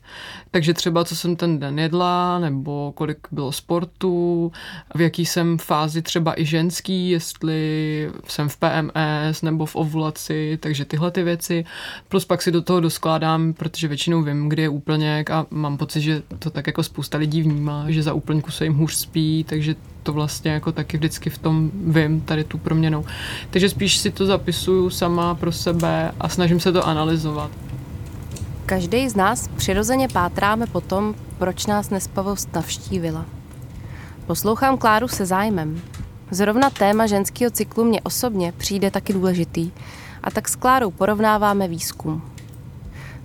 Takže 0.51 0.74
třeba, 0.74 1.06
co 1.06 1.15
jsem 1.15 1.36
ten 1.36 1.60
den 1.60 1.80
jedla, 1.80 2.39
nebo 2.39 2.91
kolik 2.96 3.27
bylo 3.32 3.51
sportu, 3.51 4.51
v 4.96 5.01
jaký 5.01 5.25
jsem 5.25 5.58
fázi 5.58 6.01
třeba 6.01 6.39
i 6.39 6.46
ženský, 6.46 7.10
jestli 7.10 8.12
jsem 8.27 8.50
v 8.50 8.58
PMS 8.58 9.41
nebo 9.41 9.65
v 9.65 9.75
ovulaci, 9.75 10.58
takže 10.62 10.86
tyhle 10.86 11.12
ty 11.12 11.24
věci. 11.24 11.65
Plus 12.08 12.25
pak 12.25 12.41
si 12.41 12.51
do 12.51 12.62
toho 12.62 12.80
doskládám, 12.80 13.53
protože 13.53 13.88
většinou 13.88 14.22
vím, 14.22 14.50
kdy 14.50 14.62
je 14.62 14.70
úplněk 14.70 15.30
a 15.30 15.46
mám 15.50 15.77
pocit, 15.77 16.01
že 16.01 16.22
to 16.39 16.50
tak 16.50 16.68
jako 16.68 16.84
spousta 16.84 17.18
lidí 17.18 17.41
vnímá, 17.41 17.86
že 17.88 18.03
za 18.03 18.13
úplňku 18.13 18.51
se 18.51 18.63
jim 18.63 18.74
hůř 18.74 18.94
spí, 18.94 19.46
takže 19.50 19.75
to 20.03 20.13
vlastně 20.13 20.51
jako 20.51 20.72
taky 20.72 20.98
vždycky 20.98 21.29
v 21.29 21.38
tom 21.38 21.72
vím, 21.74 22.22
tady 22.22 22.43
tu 22.43 22.58
proměnou. 22.58 23.05
Takže 23.50 23.70
spíš 23.70 23.98
si 23.98 24.12
to 24.12 24.25
zapisuju 24.25 24.89
sama 24.89 25.36
pro 25.36 25.51
sebe 25.51 26.12
a 26.20 26.29
snažím 26.29 26.60
se 26.60 26.72
to 26.72 26.88
analyzovat. 26.88 27.51
Každý 28.65 29.10
z 29.10 29.15
nás 29.15 29.48
přirozeně 29.48 30.08
pátráme 30.08 30.67
po 30.67 30.81
tom, 30.81 31.15
proč 31.38 31.65
nás 31.65 31.89
nespavost 31.89 32.53
navštívila. 32.53 33.25
Poslouchám 34.27 34.77
Kláru 34.77 35.08
se 35.08 35.25
zájmem. 35.25 35.81
Zrovna 36.31 36.70
téma 36.70 37.08
ženského 37.08 37.51
cyklu 37.51 37.84
mě 37.84 38.01
osobně 38.01 38.53
přijde 38.58 38.91
taky 38.91 39.13
důležitý 39.13 39.72
a 40.24 40.31
tak 40.31 40.50
s 40.50 40.55
Klárou 40.55 40.91
porovnáváme 40.91 41.67
výzkum. 41.67 42.22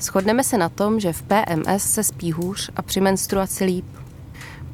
Shodneme 0.00 0.44
se 0.44 0.58
na 0.58 0.68
tom, 0.68 1.00
že 1.00 1.12
v 1.12 1.22
PMS 1.22 1.82
se 1.82 2.04
spí 2.04 2.32
hůř 2.32 2.70
a 2.76 2.82
při 2.82 3.00
menstruaci 3.00 3.64
líp. 3.64 3.86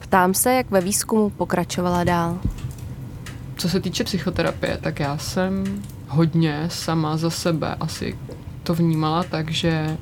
Ptám 0.03 0.35
se, 0.35 0.53
jak 0.55 0.71
ve 0.71 0.81
výzkumu 0.81 1.31
pokračovala 1.31 2.05
dál. 2.05 2.39
Co 3.57 3.69
se 3.69 3.81
týče 3.81 4.05
psychoterapie, 4.05 4.79
tak 4.83 5.01
já 5.01 5.19
jsem 5.19 5.83
hodně 6.09 6.65
sama 6.69 7.17
za 7.17 7.31
sebe 7.31 7.75
asi 7.81 8.19
to 8.63 8.75
vnímala 8.75 9.23
tak, 9.23 9.51
že 9.51 9.97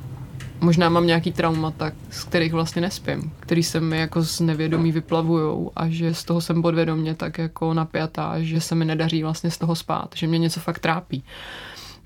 možná 0.61 0.89
mám 0.89 1.07
nějaký 1.07 1.33
traumata, 1.33 1.93
z 2.11 2.25
kterých 2.25 2.53
vlastně 2.53 2.83
nespím, 2.83 3.33
který 3.41 3.63
se 3.63 3.81
mi 3.81 3.99
jako 3.99 4.23
z 4.23 4.41
nevědomí 4.41 4.93
vyplavujou 4.93 5.73
a 5.77 5.89
že 5.89 6.15
z 6.15 6.25
toho 6.25 6.41
jsem 6.41 6.63
podvědomě 6.63 7.15
tak 7.15 7.39
jako 7.39 7.75
napjatá, 7.75 8.35
že 8.39 8.61
se 8.61 8.75
mi 8.75 8.85
nedaří 8.85 9.23
vlastně 9.23 9.51
z 9.51 9.59
toho 9.59 9.75
spát, 9.75 10.11
že 10.15 10.27
mě 10.27 10.39
něco 10.39 10.61
fakt 10.61 10.79
trápí. 10.79 11.25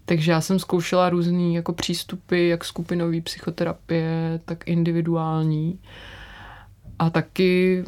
Takže 0.04 0.32
já 0.32 0.40
jsem 0.40 0.58
zkoušela 0.58 1.10
různý 1.10 1.54
jako 1.54 1.72
přístupy, 1.72 2.48
jak 2.48 2.64
skupinový 2.64 3.20
psychoterapie, 3.20 4.40
tak 4.44 4.68
individuální. 4.68 5.78
A 6.98 7.10
taky 7.10 7.84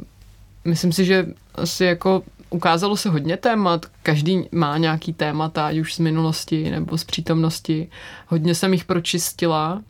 myslím 0.64 0.92
si, 0.92 1.04
že 1.04 1.26
asi 1.54 1.84
jako 1.84 2.22
ukázalo 2.50 2.96
se 2.96 3.10
hodně 3.10 3.36
témat, 3.36 3.86
každý 4.02 4.48
má 4.52 4.78
nějaký 4.78 5.12
témata, 5.12 5.66
ať 5.66 5.78
už 5.78 5.94
z 5.94 5.98
minulosti 5.98 6.70
nebo 6.70 6.98
z 6.98 7.04
přítomnosti. 7.04 7.88
Hodně 8.26 8.54
jsem 8.54 8.72
jich 8.72 8.84
pročistila 8.84 9.82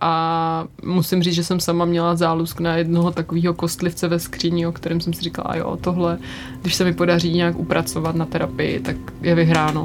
a 0.00 0.64
musím 0.84 1.22
říct, 1.22 1.34
že 1.34 1.44
jsem 1.44 1.60
sama 1.60 1.84
měla 1.84 2.16
zálusk 2.16 2.60
na 2.60 2.76
jednoho 2.76 3.10
takového 3.10 3.54
kostlivce 3.54 4.08
ve 4.08 4.18
skříni, 4.18 4.66
o 4.66 4.72
kterém 4.72 5.00
jsem 5.00 5.12
si 5.12 5.22
říkala, 5.22 5.56
jo, 5.56 5.78
tohle, 5.80 6.18
když 6.62 6.74
se 6.74 6.84
mi 6.84 6.94
podaří 6.94 7.32
nějak 7.32 7.58
upracovat 7.58 8.14
na 8.14 8.26
terapii, 8.26 8.80
tak 8.80 8.96
je 9.22 9.34
vyhráno. 9.34 9.84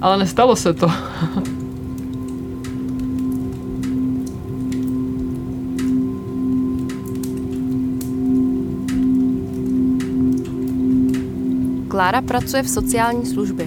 Ale 0.00 0.18
nestalo 0.18 0.56
se 0.56 0.74
to. 0.74 0.90
Klára 12.00 12.22
pracuje 12.22 12.62
v 12.62 12.68
sociální 12.68 13.26
službě. 13.26 13.66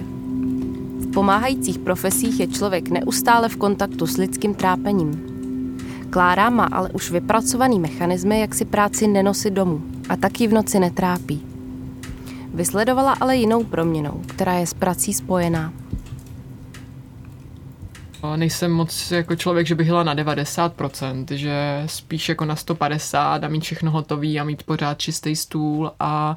V 0.99 1.11
pomáhajících 1.13 1.79
profesích 1.79 2.39
je 2.39 2.47
člověk 2.47 2.89
neustále 2.89 3.49
v 3.49 3.55
kontaktu 3.55 4.07
s 4.07 4.17
lidským 4.17 4.55
trápením. 4.55 5.25
Klára 6.09 6.49
má 6.49 6.65
ale 6.65 6.89
už 6.89 7.11
vypracovaný 7.11 7.79
mechanismy, 7.79 8.39
jak 8.39 8.55
si 8.55 8.65
práci 8.65 9.07
nenosit 9.07 9.53
domů 9.53 9.81
a 10.09 10.15
taky 10.15 10.47
v 10.47 10.53
noci 10.53 10.79
netrápí. 10.79 11.45
Vysledovala 12.53 13.13
ale 13.19 13.35
jinou 13.37 13.63
proměnou, 13.63 14.21
která 14.27 14.53
je 14.53 14.67
s 14.67 14.73
prací 14.73 15.13
spojená. 15.13 15.73
Nejsem 18.35 18.71
moc 18.71 19.11
jako 19.11 19.35
člověk, 19.35 19.67
že 19.67 19.75
bych 19.75 19.87
jela 19.87 20.03
na 20.03 20.15
90%, 20.15 21.25
že 21.31 21.83
spíš 21.85 22.29
jako 22.29 22.45
na 22.45 22.55
150 22.55 23.43
a 23.43 23.47
mít 23.47 23.63
všechno 23.63 23.91
hotový 23.91 24.39
a 24.39 24.43
mít 24.43 24.63
pořád 24.63 24.99
čistý 24.99 25.35
stůl 25.35 25.91
a 25.99 26.35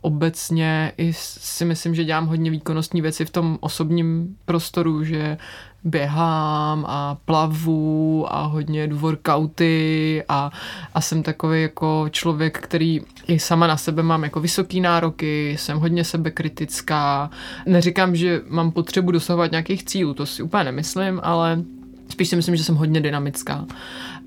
obecně 0.00 0.92
i 0.96 1.12
si 1.12 1.64
myslím, 1.64 1.94
že 1.94 2.04
dělám 2.04 2.26
hodně 2.26 2.50
výkonnostní 2.50 3.00
věci 3.00 3.24
v 3.24 3.30
tom 3.30 3.58
osobním 3.60 4.36
prostoru, 4.44 5.04
že 5.04 5.38
běhám 5.84 6.84
a 6.88 7.16
plavu 7.24 8.26
a 8.28 8.42
hodně 8.42 8.86
jdu 8.86 8.98
workouty 8.98 10.22
a, 10.28 10.50
a 10.94 11.00
jsem 11.00 11.22
takový 11.22 11.62
jako 11.62 12.06
člověk, 12.10 12.58
který 12.58 13.00
i 13.26 13.38
sama 13.38 13.66
na 13.66 13.76
sebe 13.76 14.02
mám 14.02 14.24
jako 14.24 14.40
vysoký 14.40 14.80
nároky, 14.80 15.56
jsem 15.58 15.78
hodně 15.78 16.04
sebekritická. 16.04 17.30
Neříkám, 17.66 18.16
že 18.16 18.40
mám 18.48 18.70
potřebu 18.70 19.10
dosahovat 19.10 19.50
nějakých 19.50 19.84
cílů, 19.84 20.14
to 20.14 20.26
si 20.26 20.42
úplně 20.42 20.64
nemyslím, 20.64 21.20
ale 21.22 21.62
spíš 22.08 22.28
si 22.28 22.36
myslím, 22.36 22.56
že 22.56 22.64
jsem 22.64 22.74
hodně 22.74 23.00
dynamická 23.00 23.66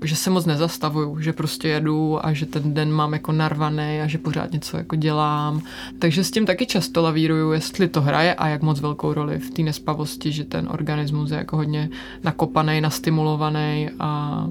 že 0.04 0.16
se 0.16 0.30
moc 0.30 0.46
nezastavuju, 0.46 1.20
že 1.20 1.32
prostě 1.32 1.68
jedu 1.68 2.26
a 2.26 2.32
že 2.32 2.46
ten 2.46 2.74
den 2.74 2.92
mám 2.92 3.12
jako 3.12 3.32
narvaný 3.32 4.00
a 4.02 4.06
že 4.06 4.18
pořád 4.18 4.52
něco 4.52 4.76
jako 4.76 4.96
dělám. 4.96 5.62
Takže 5.98 6.24
s 6.24 6.30
tím 6.30 6.46
taky 6.46 6.66
často 6.66 7.02
lavíruju, 7.02 7.52
jestli 7.52 7.88
to 7.88 8.00
hraje 8.00 8.34
a 8.34 8.48
jak 8.48 8.62
moc 8.62 8.80
velkou 8.80 9.12
roli 9.12 9.38
v 9.38 9.50
té 9.50 9.62
nespavosti, 9.62 10.32
že 10.32 10.44
ten 10.44 10.68
organismus 10.70 11.30
je 11.30 11.36
jako 11.36 11.56
hodně 11.56 11.90
nakopaný, 12.24 12.80
nastimulovaný 12.80 13.90
a 13.98 14.46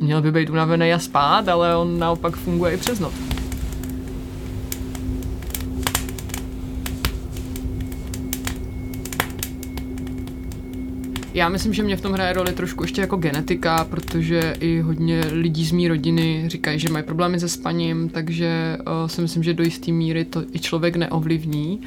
měl 0.00 0.22
by 0.22 0.32
být 0.32 0.50
unavený 0.50 0.92
a 0.92 0.98
spát, 0.98 1.48
ale 1.48 1.76
on 1.76 1.98
naopak 1.98 2.36
funguje 2.36 2.72
i 2.72 2.76
přes 2.76 3.00
noc. 3.00 3.45
Já 11.36 11.48
myslím, 11.48 11.72
že 11.72 11.82
mě 11.82 11.96
v 11.96 12.00
tom 12.00 12.12
hraje 12.12 12.32
roli 12.32 12.52
trošku 12.52 12.84
ještě 12.84 13.00
jako 13.00 13.16
genetika, 13.16 13.84
protože 13.84 14.56
i 14.60 14.80
hodně 14.80 15.20
lidí 15.32 15.64
z 15.64 15.72
mý 15.72 15.88
rodiny 15.88 16.44
říkají, 16.46 16.78
že 16.78 16.88
mají 16.88 17.04
problémy 17.04 17.40
se 17.40 17.48
spaním, 17.48 18.08
takže 18.08 18.78
uh, 18.80 19.08
si 19.08 19.20
myslím, 19.20 19.42
že 19.42 19.54
do 19.54 19.62
jisté 19.62 19.92
míry 19.92 20.24
to 20.24 20.42
i 20.52 20.58
člověk 20.58 20.96
neovlivní. 20.96 21.80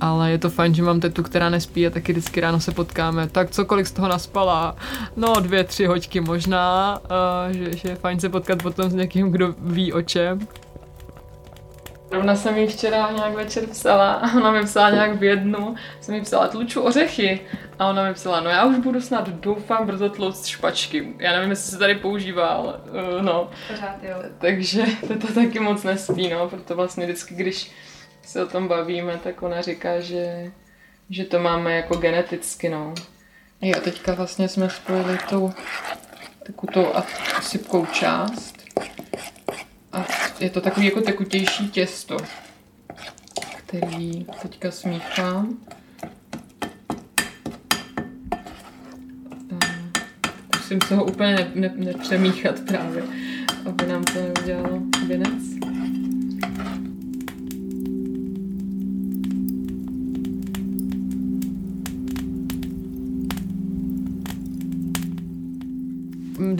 Ale 0.00 0.30
je 0.30 0.38
to 0.38 0.50
fajn, 0.50 0.74
že 0.74 0.82
mám 0.82 1.00
tetu, 1.00 1.22
která 1.22 1.50
nespí 1.50 1.86
a 1.86 1.90
taky 1.90 2.12
vždycky 2.12 2.40
ráno 2.40 2.60
se 2.60 2.72
potkáme. 2.72 3.28
Tak 3.28 3.50
co, 3.50 3.64
kolik 3.64 3.86
z 3.86 3.92
toho 3.92 4.08
naspala? 4.08 4.76
No, 5.16 5.34
dvě, 5.40 5.64
tři 5.64 5.86
hoďky 5.86 6.20
možná, 6.20 6.98
uh, 7.48 7.52
že, 7.52 7.76
že 7.76 7.88
je 7.88 7.94
fajn 7.94 8.20
se 8.20 8.28
potkat 8.28 8.62
potom 8.62 8.90
s 8.90 8.94
někým, 8.94 9.30
kdo 9.30 9.54
ví 9.58 9.92
o 9.92 10.02
čem. 10.02 10.38
Rovna 12.14 12.36
jsem 12.36 12.56
jí 12.56 12.66
včera 12.66 13.10
nějak 13.12 13.34
večer 13.34 13.66
psala 13.66 14.12
a 14.12 14.36
ona 14.36 14.50
mi 14.50 14.62
psala 14.64 14.90
nějak 14.90 15.16
v 15.16 15.24
jednu, 15.24 15.74
jsem 16.00 16.14
jí 16.14 16.20
psala 16.20 16.48
tluču 16.48 16.80
ořechy 16.80 17.40
a 17.78 17.90
ona 17.90 18.04
mi 18.04 18.14
psala, 18.14 18.40
no 18.40 18.50
já 18.50 18.64
už 18.64 18.76
budu 18.76 19.00
snad 19.00 19.28
doufám 19.28 19.86
brzo 19.86 20.08
tlouct 20.08 20.46
špačky. 20.46 21.14
Já 21.18 21.32
nevím, 21.32 21.50
jestli 21.50 21.70
se 21.70 21.78
tady 21.78 21.94
používá, 21.94 22.46
ale 22.46 22.74
uh, 22.74 23.22
no. 23.22 23.50
Pořád 23.68 23.96
jo. 24.02 24.16
Takže 24.38 24.84
to, 25.08 25.18
to 25.26 25.32
taky 25.32 25.60
moc 25.60 25.82
nespí, 25.82 26.28
no, 26.28 26.48
proto 26.48 26.74
vlastně 26.74 27.04
vždycky, 27.04 27.34
když 27.34 27.72
se 28.22 28.44
o 28.44 28.46
tom 28.46 28.68
bavíme, 28.68 29.20
tak 29.24 29.42
ona 29.42 29.62
říká, 29.62 30.00
že, 30.00 30.52
že 31.10 31.24
to 31.24 31.38
máme 31.38 31.76
jako 31.76 31.96
geneticky, 31.96 32.68
no. 32.68 32.94
Jo, 33.60 33.80
teďka 33.84 34.14
vlastně 34.14 34.48
jsme 34.48 34.70
spojili 34.70 35.18
tou 35.28 35.52
takovou 36.46 36.72
tou 36.72 36.86
sypkou 37.42 37.86
část 37.86 38.54
a 39.92 40.04
je 40.44 40.50
to 40.50 40.60
takový 40.60 40.86
jako 40.86 41.00
tekutější 41.00 41.68
těsto, 41.68 42.16
který 43.56 44.26
teďka 44.42 44.70
smíchám. 44.70 45.58
Musím 50.56 50.78
se 50.88 50.94
ho 50.94 51.04
úplně 51.04 51.34
ne, 51.34 51.50
ne, 51.54 51.72
nepřemíchat 51.76 52.60
právě, 52.60 53.02
aby 53.66 53.86
nám 53.86 54.04
to 54.04 54.20
neudělalo 54.20 54.82
věnec. 55.06 55.73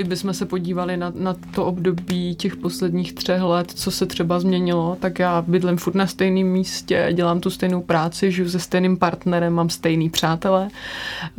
Kdybychom 0.05 0.35
se 0.35 0.47
podívali 0.47 0.97
na, 0.97 1.13
na 1.15 1.37
to 1.55 1.67
období 1.67 2.35
těch 2.35 2.57
posledních 2.57 3.13
třech 3.13 3.43
let, 3.43 3.71
co 3.71 3.91
se 3.91 4.07
třeba 4.07 4.41
změnilo, 4.41 4.97
tak 5.01 5.19
já 5.19 5.43
bydlím 5.43 5.77
furt 5.77 5.95
na 5.95 6.07
stejném 6.07 6.47
místě, 6.47 7.09
dělám 7.13 7.41
tu 7.41 7.51
stejnou 7.51 7.83
práci, 7.83 8.33
žiju 8.33 8.49
se 8.49 8.59
stejným 8.59 8.97
partnerem, 8.97 9.53
mám 9.53 9.71
stejný 9.71 10.11
přátele, 10.11 10.69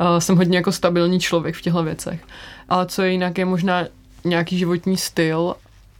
uh, 0.00 0.18
jsem 0.18 0.36
hodně 0.36 0.58
jako 0.58 0.72
stabilní 0.72 1.20
člověk 1.20 1.54
v 1.54 1.62
těchto 1.62 1.82
věcech. 1.82 2.24
Ale 2.68 2.86
co 2.86 3.02
je 3.02 3.10
jinak, 3.10 3.38
je 3.38 3.44
možná 3.44 3.84
nějaký 4.24 4.58
životní 4.58 4.96
styl, 4.96 5.54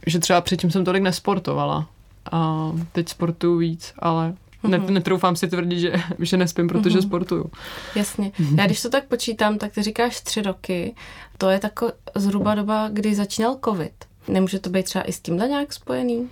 že 0.07 0.19
třeba 0.19 0.41
předtím 0.41 0.71
jsem 0.71 0.85
tolik 0.85 1.03
nesportovala. 1.03 1.87
A 2.31 2.71
teď 2.91 3.09
sportuju 3.09 3.57
víc, 3.57 3.93
ale 3.99 4.33
ne, 4.63 4.77
mhm. 4.77 4.93
netroufám 4.93 5.35
si 5.35 5.47
tvrdit, 5.47 5.79
že, 5.79 5.93
že 6.19 6.37
nespím, 6.37 6.67
protože 6.67 6.99
mm-hmm. 6.99 7.07
sportuju. 7.07 7.51
Jasně. 7.95 8.31
Já 8.57 8.65
když 8.65 8.81
to 8.81 8.89
tak 8.89 9.05
počítám, 9.05 9.57
tak 9.57 9.73
ty 9.73 9.83
říkáš 9.83 10.21
tři 10.21 10.41
roky. 10.41 10.95
To 11.37 11.49
je 11.49 11.59
tako 11.59 11.91
zhruba 12.15 12.55
doba, 12.55 12.89
kdy 12.93 13.15
začínal 13.15 13.59
covid. 13.65 13.93
Nemůže 14.27 14.59
to 14.59 14.69
být 14.69 14.83
třeba 14.83 15.03
i 15.03 15.11
s 15.11 15.19
tímhle 15.19 15.47
nějak 15.47 15.73
spojený? 15.73 16.29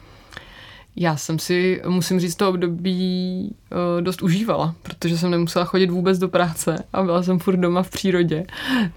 Já 0.95 1.17
jsem 1.17 1.39
si, 1.39 1.81
musím 1.87 2.19
říct, 2.19 2.35
to 2.35 2.49
období 2.49 3.55
uh, 3.71 4.01
dost 4.01 4.21
užívala, 4.21 4.75
protože 4.81 5.17
jsem 5.17 5.31
nemusela 5.31 5.65
chodit 5.65 5.89
vůbec 5.89 6.17
do 6.17 6.29
práce 6.29 6.83
a 6.93 7.03
byla 7.03 7.23
jsem 7.23 7.39
furt 7.39 7.57
doma 7.57 7.83
v 7.83 7.89
přírodě. 7.89 8.45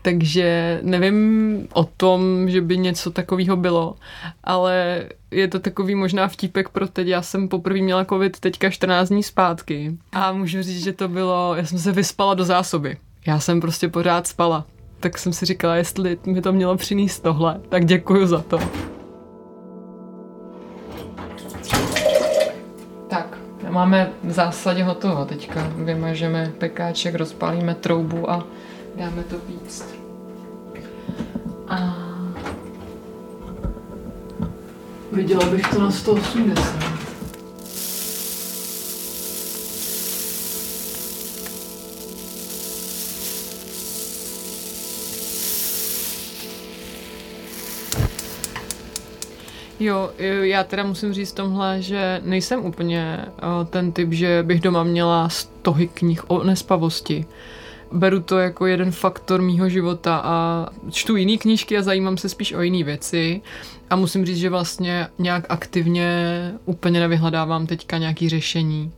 Takže 0.03 0.81
nevím 0.83 1.69
o 1.73 1.85
tom, 1.85 2.51
že 2.51 2.61
by 2.61 2.79
něco 2.79 3.11
takového 3.11 3.57
bylo, 3.57 3.97
ale 4.45 5.05
je 5.31 5.49
to 5.49 5.59
takový 5.59 5.95
možná 5.95 6.29
vtípek 6.29 6.69
pro 6.69 6.89
teď. 6.89 7.07
Já 7.07 7.23
jsem 7.23 7.49
poprvé 7.49 7.81
měla 7.81 8.05
covid 8.05 8.41
teďka 8.41 8.71
14 8.71 9.09
dní 9.09 9.23
zpátky 9.23 9.97
a 10.13 10.33
můžu 10.33 10.63
říct, 10.63 10.85
že 10.85 10.93
to 10.93 11.09
bylo, 11.09 11.55
já 11.57 11.67
jsem 11.67 11.79
se 11.79 11.93
vyspala 11.93 12.35
do 12.35 12.45
zásoby. 12.45 12.97
Já 13.27 13.41
jsem 13.41 13.61
prostě 13.61 13.89
pořád 13.89 14.27
spala. 14.27 14.67
Tak 15.01 15.19
jsem 15.19 15.33
si 15.33 15.47
říkala, 15.47 15.77
jestli 15.77 16.19
mi 16.27 16.43
to 16.43 16.53
mělo 16.53 16.77
přinést 16.77 17.21
tohle, 17.21 17.61
tak 17.69 17.85
děkuju 17.85 18.27
za 18.27 18.43
to. 18.43 18.59
Máme 23.79 24.11
v 24.25 24.33
zásadě 24.33 24.85
hotovo. 24.85 25.25
Teďka 25.25 25.71
vymažeme 25.77 26.53
pekáček, 26.59 27.15
rozpálíme 27.15 27.75
troubu 27.75 28.31
a 28.31 28.45
dáme 28.97 29.23
to 29.23 29.39
píct. 29.39 29.95
A 31.69 31.97
viděla 35.13 35.47
bych 35.47 35.71
to 35.71 35.83
na 35.83 35.91
180. 35.91 36.98
Jo, 49.81 50.11
já 50.43 50.65
teda 50.65 50.83
musím 50.83 51.13
říct 51.13 51.33
tomhle, 51.33 51.83
že 51.83 52.21
nejsem 52.25 52.65
úplně 52.65 53.25
ten 53.71 53.93
typ, 53.93 54.13
že 54.13 54.43
bych 54.43 54.61
doma 54.61 54.83
měla 54.85 55.29
stohy 55.29 55.89
knih 55.89 56.31
o 56.31 56.45
nespavosti. 56.45 57.27
Beru 57.93 58.21
to 58.21 58.39
jako 58.39 58.67
jeden 58.67 58.91
faktor 58.91 59.43
mýho 59.43 59.69
života 59.69 60.21
a 60.25 60.67
čtu 60.91 61.17
jiný 61.17 61.39
knížky 61.39 61.79
a 61.79 61.83
zajímám 61.83 62.17
se 62.17 62.29
spíš 62.29 62.53
o 62.53 62.63
jiné 62.63 62.85
věci. 62.85 63.41
A 63.91 63.97
musím 63.97 64.27
říct, 64.27 64.39
že 64.39 64.51
vlastně 64.51 65.09
nějak 65.19 65.45
aktivně 65.49 66.11
úplně 66.65 67.01
nevyhledávám 67.01 67.67
teďka 67.67 67.99
nějaký 67.99 68.29
řešení 68.29 68.93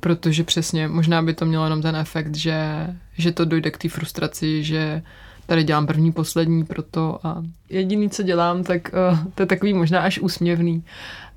protože 0.00 0.44
přesně 0.44 0.88
možná 0.88 1.22
by 1.22 1.34
to 1.34 1.46
mělo 1.46 1.64
jenom 1.64 1.82
ten 1.82 1.96
efekt, 1.96 2.34
že, 2.34 2.86
že 3.18 3.32
to 3.32 3.44
dojde 3.44 3.70
k 3.70 3.78
té 3.78 3.88
frustraci, 3.88 4.64
že 4.64 5.02
tady 5.50 5.64
dělám 5.64 5.86
první, 5.86 6.12
poslední 6.12 6.64
proto 6.64 7.18
a 7.22 7.42
jediný, 7.68 8.10
co 8.10 8.22
dělám, 8.22 8.64
tak 8.64 8.90
uh, 9.12 9.18
to 9.34 9.42
je 9.42 9.46
takový 9.46 9.74
možná 9.74 10.00
až 10.00 10.18
úsměvný, 10.18 10.84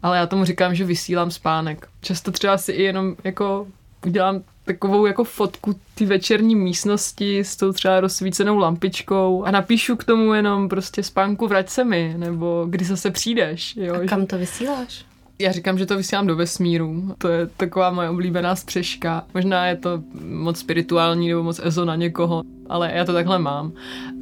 ale 0.04 0.18
já 0.18 0.28
tomu 0.28 0.46
říkám, 0.46 0.76
že 0.76 0.86
vysílám 0.86 1.32
spánek. 1.32 1.88
Často 2.02 2.32
třeba 2.32 2.58
si 2.58 2.72
i 2.72 2.84
jenom 2.84 3.16
jako 3.24 3.68
udělám 4.06 4.42
takovou 4.66 5.06
jako 5.06 5.24
fotku 5.24 5.76
ty 5.96 6.06
večerní 6.06 6.56
místnosti 6.56 7.40
s 7.40 7.56
tou 7.56 7.72
třeba 7.72 8.00
rozsvícenou 8.00 8.58
lampičkou 8.58 9.44
a 9.44 9.52
napíšu 9.52 9.96
k 9.96 10.04
tomu 10.04 10.34
jenom 10.34 10.70
prostě 10.70 11.04
spánku 11.04 11.48
vrať 11.48 11.70
se 11.70 11.84
mi, 11.84 12.14
nebo 12.18 12.66
kdy 12.70 12.86
zase 12.86 13.12
přijdeš. 13.12 13.76
Jo? 13.76 13.96
A 13.96 14.08
kam 14.08 14.26
to 14.26 14.38
vysíláš? 14.38 15.06
Já 15.40 15.52
říkám, 15.52 15.78
že 15.78 15.86
to 15.86 15.98
vysílám 15.98 16.28
do 16.28 16.36
vesmíru. 16.36 17.16
To 17.18 17.28
je 17.28 17.48
taková 17.58 17.92
moje 17.92 18.10
oblíbená 18.10 18.56
střežka. 18.56 19.26
Možná 19.34 19.66
je 19.66 19.76
to 19.76 20.04
moc 20.30 20.60
spirituální 20.60 21.30
nebo 21.30 21.44
moc 21.44 21.60
ezo 21.64 21.86
na 21.86 21.96
někoho, 21.96 22.44
ale 22.70 22.92
já 22.96 23.06
to 23.06 23.14
takhle 23.14 23.40
mám. 23.40 23.72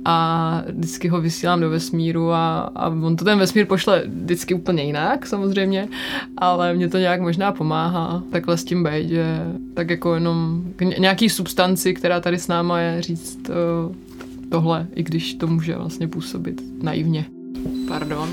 A 0.05 0.63
vždycky 0.67 1.07
ho 1.07 1.21
vysílám 1.21 1.61
do 1.61 1.69
vesmíru 1.69 2.31
a, 2.31 2.59
a 2.59 2.87
on 2.87 3.15
to 3.15 3.25
ten 3.25 3.39
vesmír 3.39 3.65
pošle 3.65 4.03
vždycky 4.05 4.53
úplně 4.53 4.83
jinak 4.83 5.27
samozřejmě, 5.27 5.87
ale 6.37 6.73
mě 6.73 6.89
to 6.89 6.97
nějak 6.97 7.21
možná 7.21 7.51
pomáhá 7.51 8.23
takhle 8.31 8.57
s 8.57 8.63
tím 8.63 8.83
být, 8.83 9.09
že 9.09 9.25
tak 9.73 9.89
jako 9.89 10.13
jenom 10.13 10.63
nějaký 10.97 11.29
substanci, 11.29 11.93
která 11.93 12.19
tady 12.19 12.39
s 12.39 12.47
náma 12.47 12.79
je, 12.79 13.01
říct 13.01 13.49
uh, 13.49 13.95
tohle, 14.49 14.87
i 14.95 15.03
když 15.03 15.33
to 15.33 15.47
může 15.47 15.75
vlastně 15.75 16.07
působit 16.07 16.61
naivně. 16.81 17.25
Pardon. 17.87 18.29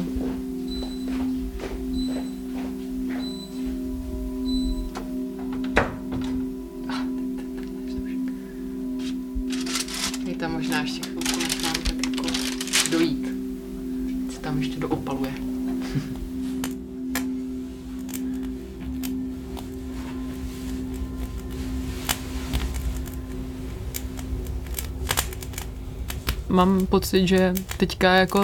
Mám 26.59 26.87
pocit, 26.87 27.27
že 27.27 27.55
teďka 27.77 28.15
jako, 28.15 28.43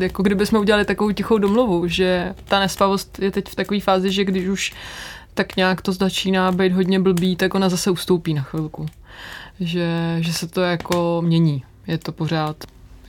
jako 0.00 0.22
kdyby 0.22 0.46
jsme 0.46 0.58
udělali 0.58 0.84
takovou 0.84 1.12
tichou 1.12 1.38
domluvu, 1.38 1.88
že 1.88 2.34
ta 2.44 2.60
nespavost 2.60 3.18
je 3.18 3.30
teď 3.30 3.48
v 3.48 3.54
takové 3.54 3.80
fázi, 3.80 4.12
že 4.12 4.24
když 4.24 4.48
už 4.48 4.72
tak 5.34 5.56
nějak 5.56 5.82
to 5.82 5.92
začíná 5.92 6.52
být 6.52 6.72
hodně 6.72 7.00
blbý, 7.00 7.36
tak 7.36 7.54
ona 7.54 7.68
zase 7.68 7.90
ustoupí 7.90 8.34
na 8.34 8.42
chvilku 8.42 8.86
že, 9.60 10.16
že 10.20 10.32
se 10.32 10.48
to 10.48 10.60
jako 10.60 11.22
mění. 11.24 11.62
Je 11.86 11.98
to 11.98 12.12
pořád 12.12 12.56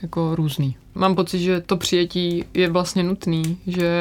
jako 0.02 0.34
různý. 0.34 0.76
Mám 0.94 1.14
pocit, 1.14 1.38
že 1.38 1.60
to 1.60 1.76
přijetí 1.76 2.44
je 2.54 2.70
vlastně 2.70 3.02
nutný, 3.02 3.58
že 3.66 3.92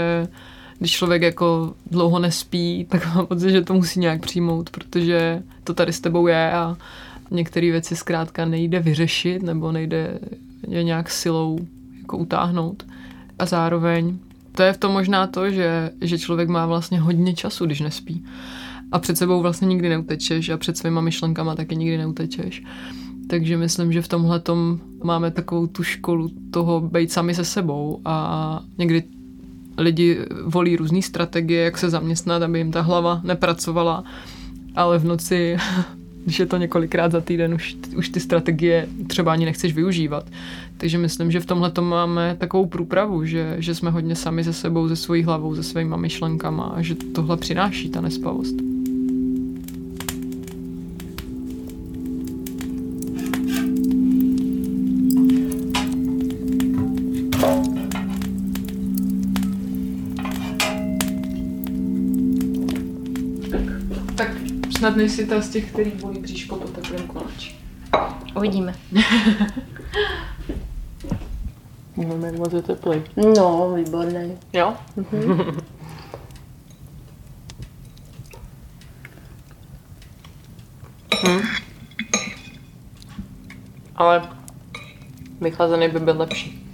když 0.79 0.91
člověk 0.91 1.21
jako 1.21 1.73
dlouho 1.91 2.19
nespí, 2.19 2.85
tak 2.89 3.15
mám 3.15 3.25
pocit, 3.25 3.51
že 3.51 3.61
to 3.61 3.73
musí 3.73 3.99
nějak 3.99 4.21
přijmout, 4.21 4.69
protože 4.69 5.43
to 5.63 5.73
tady 5.73 5.93
s 5.93 5.99
tebou 5.99 6.27
je 6.27 6.51
a, 6.51 6.77
některé 7.31 7.71
věci 7.71 7.95
zkrátka 7.95 8.45
nejde 8.45 8.79
vyřešit 8.79 9.43
nebo 9.43 9.71
nejde 9.71 10.19
je 10.67 10.83
nějak 10.83 11.09
silou 11.09 11.59
jako 12.01 12.17
utáhnout. 12.17 12.85
A 13.39 13.45
zároveň 13.45 14.17
to 14.51 14.63
je 14.63 14.73
v 14.73 14.77
tom 14.77 14.91
možná 14.91 15.27
to, 15.27 15.49
že, 15.49 15.91
že 16.01 16.19
člověk 16.19 16.49
má 16.49 16.65
vlastně 16.65 16.99
hodně 16.99 17.33
času, 17.33 17.65
když 17.65 17.79
nespí. 17.79 18.25
A 18.91 18.99
před 18.99 19.17
sebou 19.17 19.41
vlastně 19.41 19.67
nikdy 19.67 19.89
neutečeš 19.89 20.49
a 20.49 20.57
před 20.57 20.77
svýma 20.77 21.01
myšlenkama 21.01 21.55
taky 21.55 21.75
nikdy 21.75 21.97
neutečeš. 21.97 22.63
Takže 23.29 23.57
myslím, 23.57 23.93
že 23.93 24.01
v 24.01 24.07
tomhle 24.07 24.41
máme 25.03 25.31
takovou 25.31 25.67
tu 25.67 25.83
školu 25.83 26.29
toho 26.51 26.81
být 26.81 27.11
sami 27.11 27.35
se 27.35 27.45
sebou 27.45 28.01
a 28.05 28.59
někdy 28.77 29.03
lidi 29.77 30.19
volí 30.45 30.75
různé 30.75 31.01
strategie, 31.01 31.63
jak 31.63 31.77
se 31.77 31.89
zaměstnat, 31.89 32.41
aby 32.41 32.59
jim 32.59 32.71
ta 32.71 32.81
hlava 32.81 33.21
nepracovala, 33.23 34.03
ale 34.75 34.99
v 34.99 35.05
noci, 35.05 35.57
je 36.39 36.45
to 36.45 36.57
několikrát 36.57 37.11
za 37.11 37.21
týden, 37.21 37.53
už, 37.53 37.77
už 37.97 38.09
ty 38.09 38.19
strategie 38.19 38.87
třeba 39.07 39.31
ani 39.31 39.45
nechceš 39.45 39.73
využívat. 39.73 40.25
Takže 40.77 40.97
myslím, 40.97 41.31
že 41.31 41.39
v 41.39 41.45
tomhle 41.45 41.71
máme 41.81 42.35
takovou 42.39 42.65
průpravu, 42.65 43.25
že, 43.25 43.55
že 43.59 43.75
jsme 43.75 43.91
hodně 43.91 44.15
sami 44.15 44.43
se 44.43 44.53
sebou, 44.53 44.87
se 44.87 44.95
svojí 44.95 45.23
hlavou, 45.23 45.55
se 45.55 45.63
svýma 45.63 45.97
myšlenkama 45.97 46.63
a 46.63 46.81
že 46.81 46.95
tohle 46.95 47.37
přináší 47.37 47.89
ta 47.89 48.01
nespavost. 48.01 48.76
Snad 64.97 65.03
nejsi 65.03 65.25
ta 65.25 65.41
z 65.41 65.49
těch, 65.49 65.71
který 65.71 65.91
bolí 65.91 66.19
bříško 66.19 66.55
po 66.55 66.67
teplém 66.67 67.07
koláči. 67.07 67.55
Uvidíme. 68.35 68.75
Nevím, 71.97 72.23
jak 72.23 72.37
moc 72.37 72.53
je 72.53 72.61
teplý. 72.61 73.01
No, 73.37 73.73
výborný. 73.75 74.37
Jo? 74.53 74.73
Mm-hmm. 74.97 75.61
hm. 81.27 81.41
Ale 83.95 84.29
vychlazený 85.41 85.89
by 85.89 85.99
byl 85.99 86.17
lepší. 86.17 86.67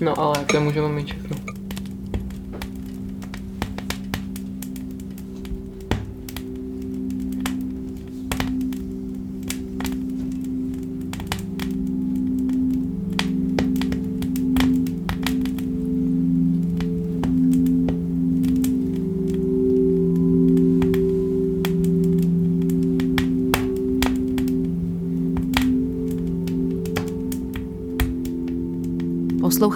No 0.00 0.18
ale 0.18 0.34
jak 0.38 0.62
můžeme 0.62 0.88
mít 0.88 1.06
všechno. 1.06 1.49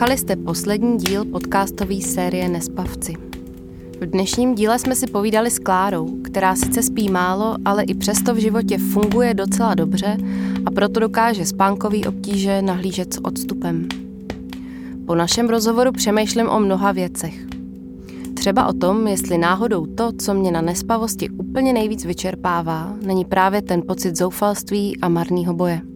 Poslouchali 0.05 0.21
jste 0.21 0.37
poslední 0.37 0.99
díl 0.99 1.25
podcastové 1.25 2.01
série 2.01 2.49
Nespavci. 2.49 3.15
V 4.01 4.07
dnešním 4.07 4.55
díle 4.55 4.79
jsme 4.79 4.95
si 4.97 5.07
povídali 5.07 5.51
s 5.51 5.59
Klárou, 5.59 6.21
která 6.25 6.57
sice 6.57 6.83
spí 6.83 7.09
málo, 7.09 7.57
ale 7.65 7.83
i 7.83 7.95
přesto 7.95 8.35
v 8.35 8.39
životě 8.39 8.79
funguje 8.79 9.35
docela 9.35 9.75
dobře 9.75 10.17
a 10.67 10.71
proto 10.71 11.01
dokáže 11.01 11.47
spánkový 11.47 12.07
obtíže 12.07 12.63
nahlížet 12.63 13.15
s 13.15 13.25
odstupem. 13.25 13.89
Po 15.07 15.15
našem 15.15 15.49
rozhovoru 15.49 15.93
přemýšlím 15.93 16.49
o 16.49 16.61
mnoha 16.61 16.93
věcech. 16.93 17.47
Třeba 18.35 18.67
o 18.67 18.73
tom, 18.73 19.07
jestli 19.07 19.39
náhodou 19.39 19.87
to, 19.87 20.13
co 20.19 20.35
mě 20.35 20.51
na 20.51 20.61
nespavosti 20.61 21.31
úplně 21.31 21.73
nejvíc 21.73 22.05
vyčerpává, 22.05 22.95
není 23.03 23.25
právě 23.25 23.63
ten 23.63 23.83
pocit 23.87 24.17
zoufalství 24.17 24.97
a 25.01 25.09
marného 25.09 25.55
boje. 25.55 25.94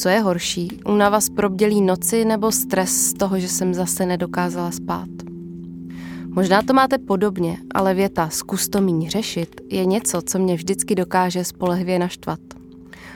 Co 0.00 0.08
je 0.08 0.20
horší, 0.20 0.80
únava 0.86 1.20
z 1.20 1.28
probdělí 1.28 1.80
noci 1.80 2.24
nebo 2.24 2.52
stres 2.52 2.90
z 2.90 3.14
toho, 3.14 3.38
že 3.40 3.48
jsem 3.48 3.74
zase 3.74 4.06
nedokázala 4.06 4.70
spát? 4.70 5.08
Možná 6.26 6.62
to 6.62 6.72
máte 6.72 6.98
podobně, 6.98 7.56
ale 7.74 7.94
věta 7.94 8.28
zkus 8.28 8.68
to 8.68 8.80
míň 8.80 9.10
řešit 9.10 9.60
je 9.68 9.86
něco, 9.86 10.22
co 10.22 10.38
mě 10.38 10.54
vždycky 10.54 10.94
dokáže 10.94 11.44
spolehvě 11.44 11.98
naštvat. 11.98 12.40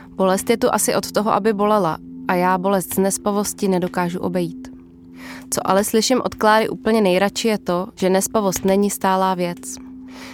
Bolest 0.08 0.50
je 0.50 0.56
tu 0.56 0.74
asi 0.74 0.94
od 0.94 1.12
toho, 1.12 1.32
aby 1.32 1.52
bolela 1.52 1.98
a 2.28 2.34
já 2.34 2.58
bolest 2.58 2.94
z 2.94 2.98
nespavosti 2.98 3.68
nedokážu 3.68 4.20
obejít. 4.20 4.68
Co 5.50 5.66
ale 5.70 5.84
slyším 5.84 6.20
od 6.24 6.34
Kláry 6.34 6.68
úplně 6.68 7.00
nejradši 7.00 7.48
je 7.48 7.58
to, 7.58 7.88
že 7.94 8.10
nespavost 8.10 8.64
není 8.64 8.90
stálá 8.90 9.34
věc. 9.34 9.76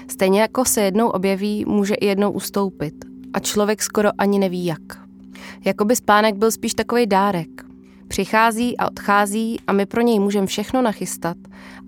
Stejně 0.08 0.40
jako 0.40 0.64
se 0.64 0.80
jednou 0.80 1.08
objeví, 1.08 1.64
může 1.64 1.94
i 1.94 2.06
jednou 2.06 2.30
ustoupit 2.30 2.94
a 3.34 3.38
člověk 3.38 3.82
skoro 3.82 4.10
ani 4.18 4.38
neví 4.38 4.66
jak. 4.66 5.07
Jakoby 5.64 5.96
spánek 5.96 6.34
byl 6.34 6.50
spíš 6.50 6.74
takový 6.74 7.06
dárek. 7.06 7.48
Přichází 8.08 8.78
a 8.78 8.86
odchází 8.86 9.60
a 9.66 9.72
my 9.72 9.86
pro 9.86 10.00
něj 10.00 10.18
můžeme 10.18 10.46
všechno 10.46 10.82
nachystat, 10.82 11.36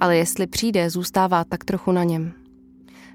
ale 0.00 0.16
jestli 0.16 0.46
přijde, 0.46 0.90
zůstává 0.90 1.44
tak 1.44 1.64
trochu 1.64 1.92
na 1.92 2.04
něm. 2.04 2.32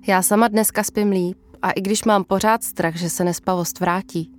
Já 0.07 0.21
sama 0.21 0.47
dneska 0.47 0.83
spím 0.83 1.09
líp 1.09 1.37
a 1.61 1.71
i 1.71 1.81
když 1.81 2.03
mám 2.03 2.23
pořád 2.23 2.63
strach, 2.63 2.95
že 2.95 3.09
se 3.09 3.23
nespavost 3.23 3.79
vrátí, 3.79 4.31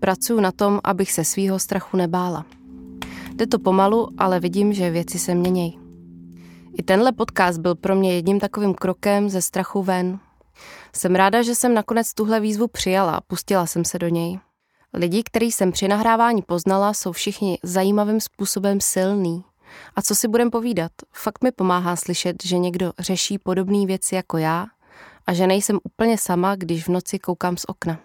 pracuji 0.00 0.40
na 0.40 0.52
tom, 0.52 0.80
abych 0.84 1.12
se 1.12 1.24
svýho 1.24 1.58
strachu 1.58 1.96
nebála. 1.96 2.44
Jde 3.34 3.46
to 3.46 3.58
pomalu, 3.58 4.08
ale 4.18 4.40
vidím, 4.40 4.72
že 4.72 4.90
věci 4.90 5.18
se 5.18 5.34
měnějí. 5.34 5.78
I 6.78 6.82
tenhle 6.82 7.12
podcast 7.12 7.60
byl 7.60 7.74
pro 7.74 7.96
mě 7.96 8.14
jedním 8.14 8.40
takovým 8.40 8.74
krokem 8.74 9.28
ze 9.28 9.42
strachu 9.42 9.82
ven. 9.82 10.18
Jsem 10.92 11.14
ráda, 11.14 11.42
že 11.42 11.54
jsem 11.54 11.74
nakonec 11.74 12.14
tuhle 12.14 12.40
výzvu 12.40 12.68
přijala 12.68 13.14
a 13.14 13.20
pustila 13.20 13.66
jsem 13.66 13.84
se 13.84 13.98
do 13.98 14.08
něj. 14.08 14.38
Lidi, 14.96 15.22
který 15.22 15.52
jsem 15.52 15.72
při 15.72 15.88
nahrávání 15.88 16.42
poznala, 16.42 16.94
jsou 16.94 17.12
všichni 17.12 17.58
zajímavým 17.62 18.20
způsobem 18.20 18.80
silný. 18.80 19.44
A 19.96 20.02
co 20.02 20.14
si 20.14 20.28
budem 20.28 20.50
povídat, 20.50 20.92
fakt 21.12 21.44
mi 21.44 21.52
pomáhá 21.52 21.96
slyšet, 21.96 22.36
že 22.44 22.58
někdo 22.58 22.92
řeší 22.98 23.38
podobné 23.38 23.86
věci 23.86 24.14
jako 24.14 24.38
já 24.38 24.66
a 25.26 25.34
že 25.34 25.46
nejsem 25.46 25.78
úplně 25.84 26.18
sama, 26.18 26.56
když 26.56 26.84
v 26.84 26.88
noci 26.88 27.18
koukám 27.18 27.56
z 27.56 27.64
okna. 27.68 27.98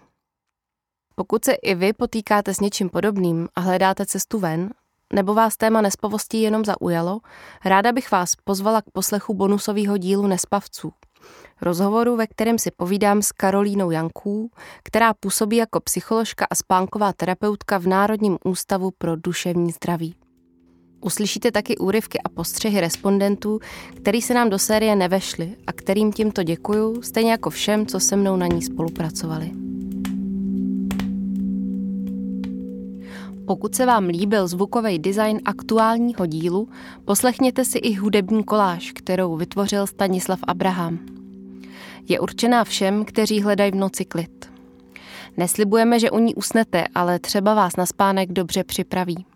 Pokud 1.14 1.44
se 1.44 1.52
i 1.52 1.74
vy 1.74 1.92
potýkáte 1.92 2.54
s 2.54 2.60
něčím 2.60 2.88
podobným 2.88 3.48
a 3.54 3.60
hledáte 3.60 4.06
cestu 4.06 4.38
ven, 4.38 4.70
nebo 5.12 5.34
vás 5.34 5.56
téma 5.56 5.80
nespavostí 5.80 6.42
jenom 6.42 6.64
zaujalo, 6.64 7.20
ráda 7.64 7.92
bych 7.92 8.10
vás 8.10 8.36
pozvala 8.44 8.82
k 8.82 8.90
poslechu 8.92 9.34
bonusového 9.34 9.96
dílu 9.96 10.26
Nespavců, 10.26 10.92
rozhovoru, 11.60 12.16
ve 12.16 12.26
kterém 12.26 12.58
si 12.58 12.70
povídám 12.70 13.22
s 13.22 13.32
Karolínou 13.32 13.90
Janků, 13.90 14.50
která 14.82 15.14
působí 15.14 15.56
jako 15.56 15.80
psycholožka 15.80 16.46
a 16.50 16.54
spánková 16.54 17.12
terapeutka 17.12 17.78
v 17.78 17.86
Národním 17.86 18.38
ústavu 18.44 18.90
pro 18.98 19.16
duševní 19.16 19.72
zdraví. 19.72 20.14
Uslyšíte 21.00 21.52
taky 21.52 21.78
úryvky 21.78 22.18
a 22.20 22.28
postřehy 22.28 22.80
respondentů, 22.80 23.60
který 23.96 24.22
se 24.22 24.34
nám 24.34 24.50
do 24.50 24.58
série 24.58 24.96
nevešly 24.96 25.56
a 25.66 25.72
kterým 25.72 26.12
tímto 26.12 26.42
děkuju, 26.42 27.02
stejně 27.02 27.30
jako 27.30 27.50
všem, 27.50 27.86
co 27.86 28.00
se 28.00 28.16
mnou 28.16 28.36
na 28.36 28.46
ní 28.46 28.62
spolupracovali. 28.62 29.69
Pokud 33.50 33.74
se 33.74 33.86
vám 33.86 34.04
líbil 34.04 34.48
zvukový 34.48 34.98
design 34.98 35.40
aktuálního 35.44 36.26
dílu, 36.26 36.68
poslechněte 37.04 37.64
si 37.64 37.78
i 37.78 37.94
hudební 37.94 38.44
koláž, 38.44 38.92
kterou 38.92 39.36
vytvořil 39.36 39.86
Stanislav 39.86 40.38
Abraham. 40.46 40.98
Je 42.08 42.20
určená 42.20 42.64
všem, 42.64 43.04
kteří 43.04 43.42
hledají 43.42 43.70
v 43.70 43.74
noci 43.74 44.04
klid. 44.04 44.52
Neslibujeme, 45.36 46.00
že 46.00 46.10
u 46.10 46.18
ní 46.18 46.34
usnete, 46.34 46.84
ale 46.94 47.18
třeba 47.18 47.54
vás 47.54 47.76
na 47.76 47.86
spánek 47.86 48.32
dobře 48.32 48.64
připraví. 48.64 49.26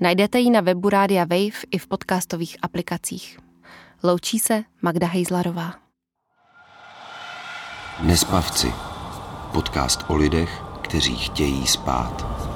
Najdete 0.00 0.38
ji 0.38 0.50
na 0.50 0.60
webu 0.60 0.88
Rádia 0.88 1.24
Wave 1.24 1.66
i 1.70 1.78
v 1.78 1.86
podcastových 1.86 2.56
aplikacích. 2.62 3.38
Loučí 4.02 4.38
se 4.38 4.64
Magda 4.82 5.06
Hejzlarová. 5.06 5.74
Nespavci. 8.02 8.72
Podcast 9.52 10.04
o 10.08 10.16
lidech, 10.16 10.62
kteří 10.82 11.16
chtějí 11.16 11.66
spát. 11.66 12.55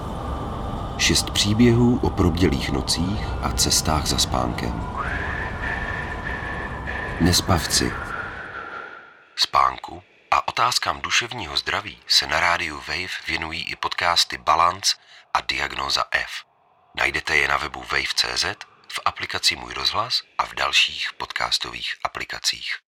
Šest 1.00 1.30
příběhů 1.30 2.00
o 2.02 2.10
probdělých 2.10 2.70
nocích 2.70 3.20
a 3.42 3.52
cestách 3.52 4.06
za 4.06 4.18
spánkem. 4.18 4.88
Nespavci 7.20 7.92
spánku 9.36 10.02
a 10.30 10.48
otázkám 10.48 11.00
duševního 11.00 11.56
zdraví 11.56 11.98
se 12.06 12.26
na 12.26 12.40
rádiu 12.40 12.76
Wave 12.76 13.26
věnují 13.26 13.62
i 13.62 13.76
podcasty 13.76 14.38
Balance 14.38 14.96
a 15.34 15.40
Diagnoza 15.40 16.04
F. 16.10 16.32
Najdete 16.94 17.36
je 17.36 17.48
na 17.48 17.56
webu 17.56 17.80
wave.cz, 17.80 18.44
v 18.92 19.00
aplikaci 19.04 19.56
Můj 19.56 19.72
rozhlas 19.74 20.22
a 20.38 20.46
v 20.46 20.54
dalších 20.54 21.12
podcastových 21.12 21.94
aplikacích. 22.04 22.89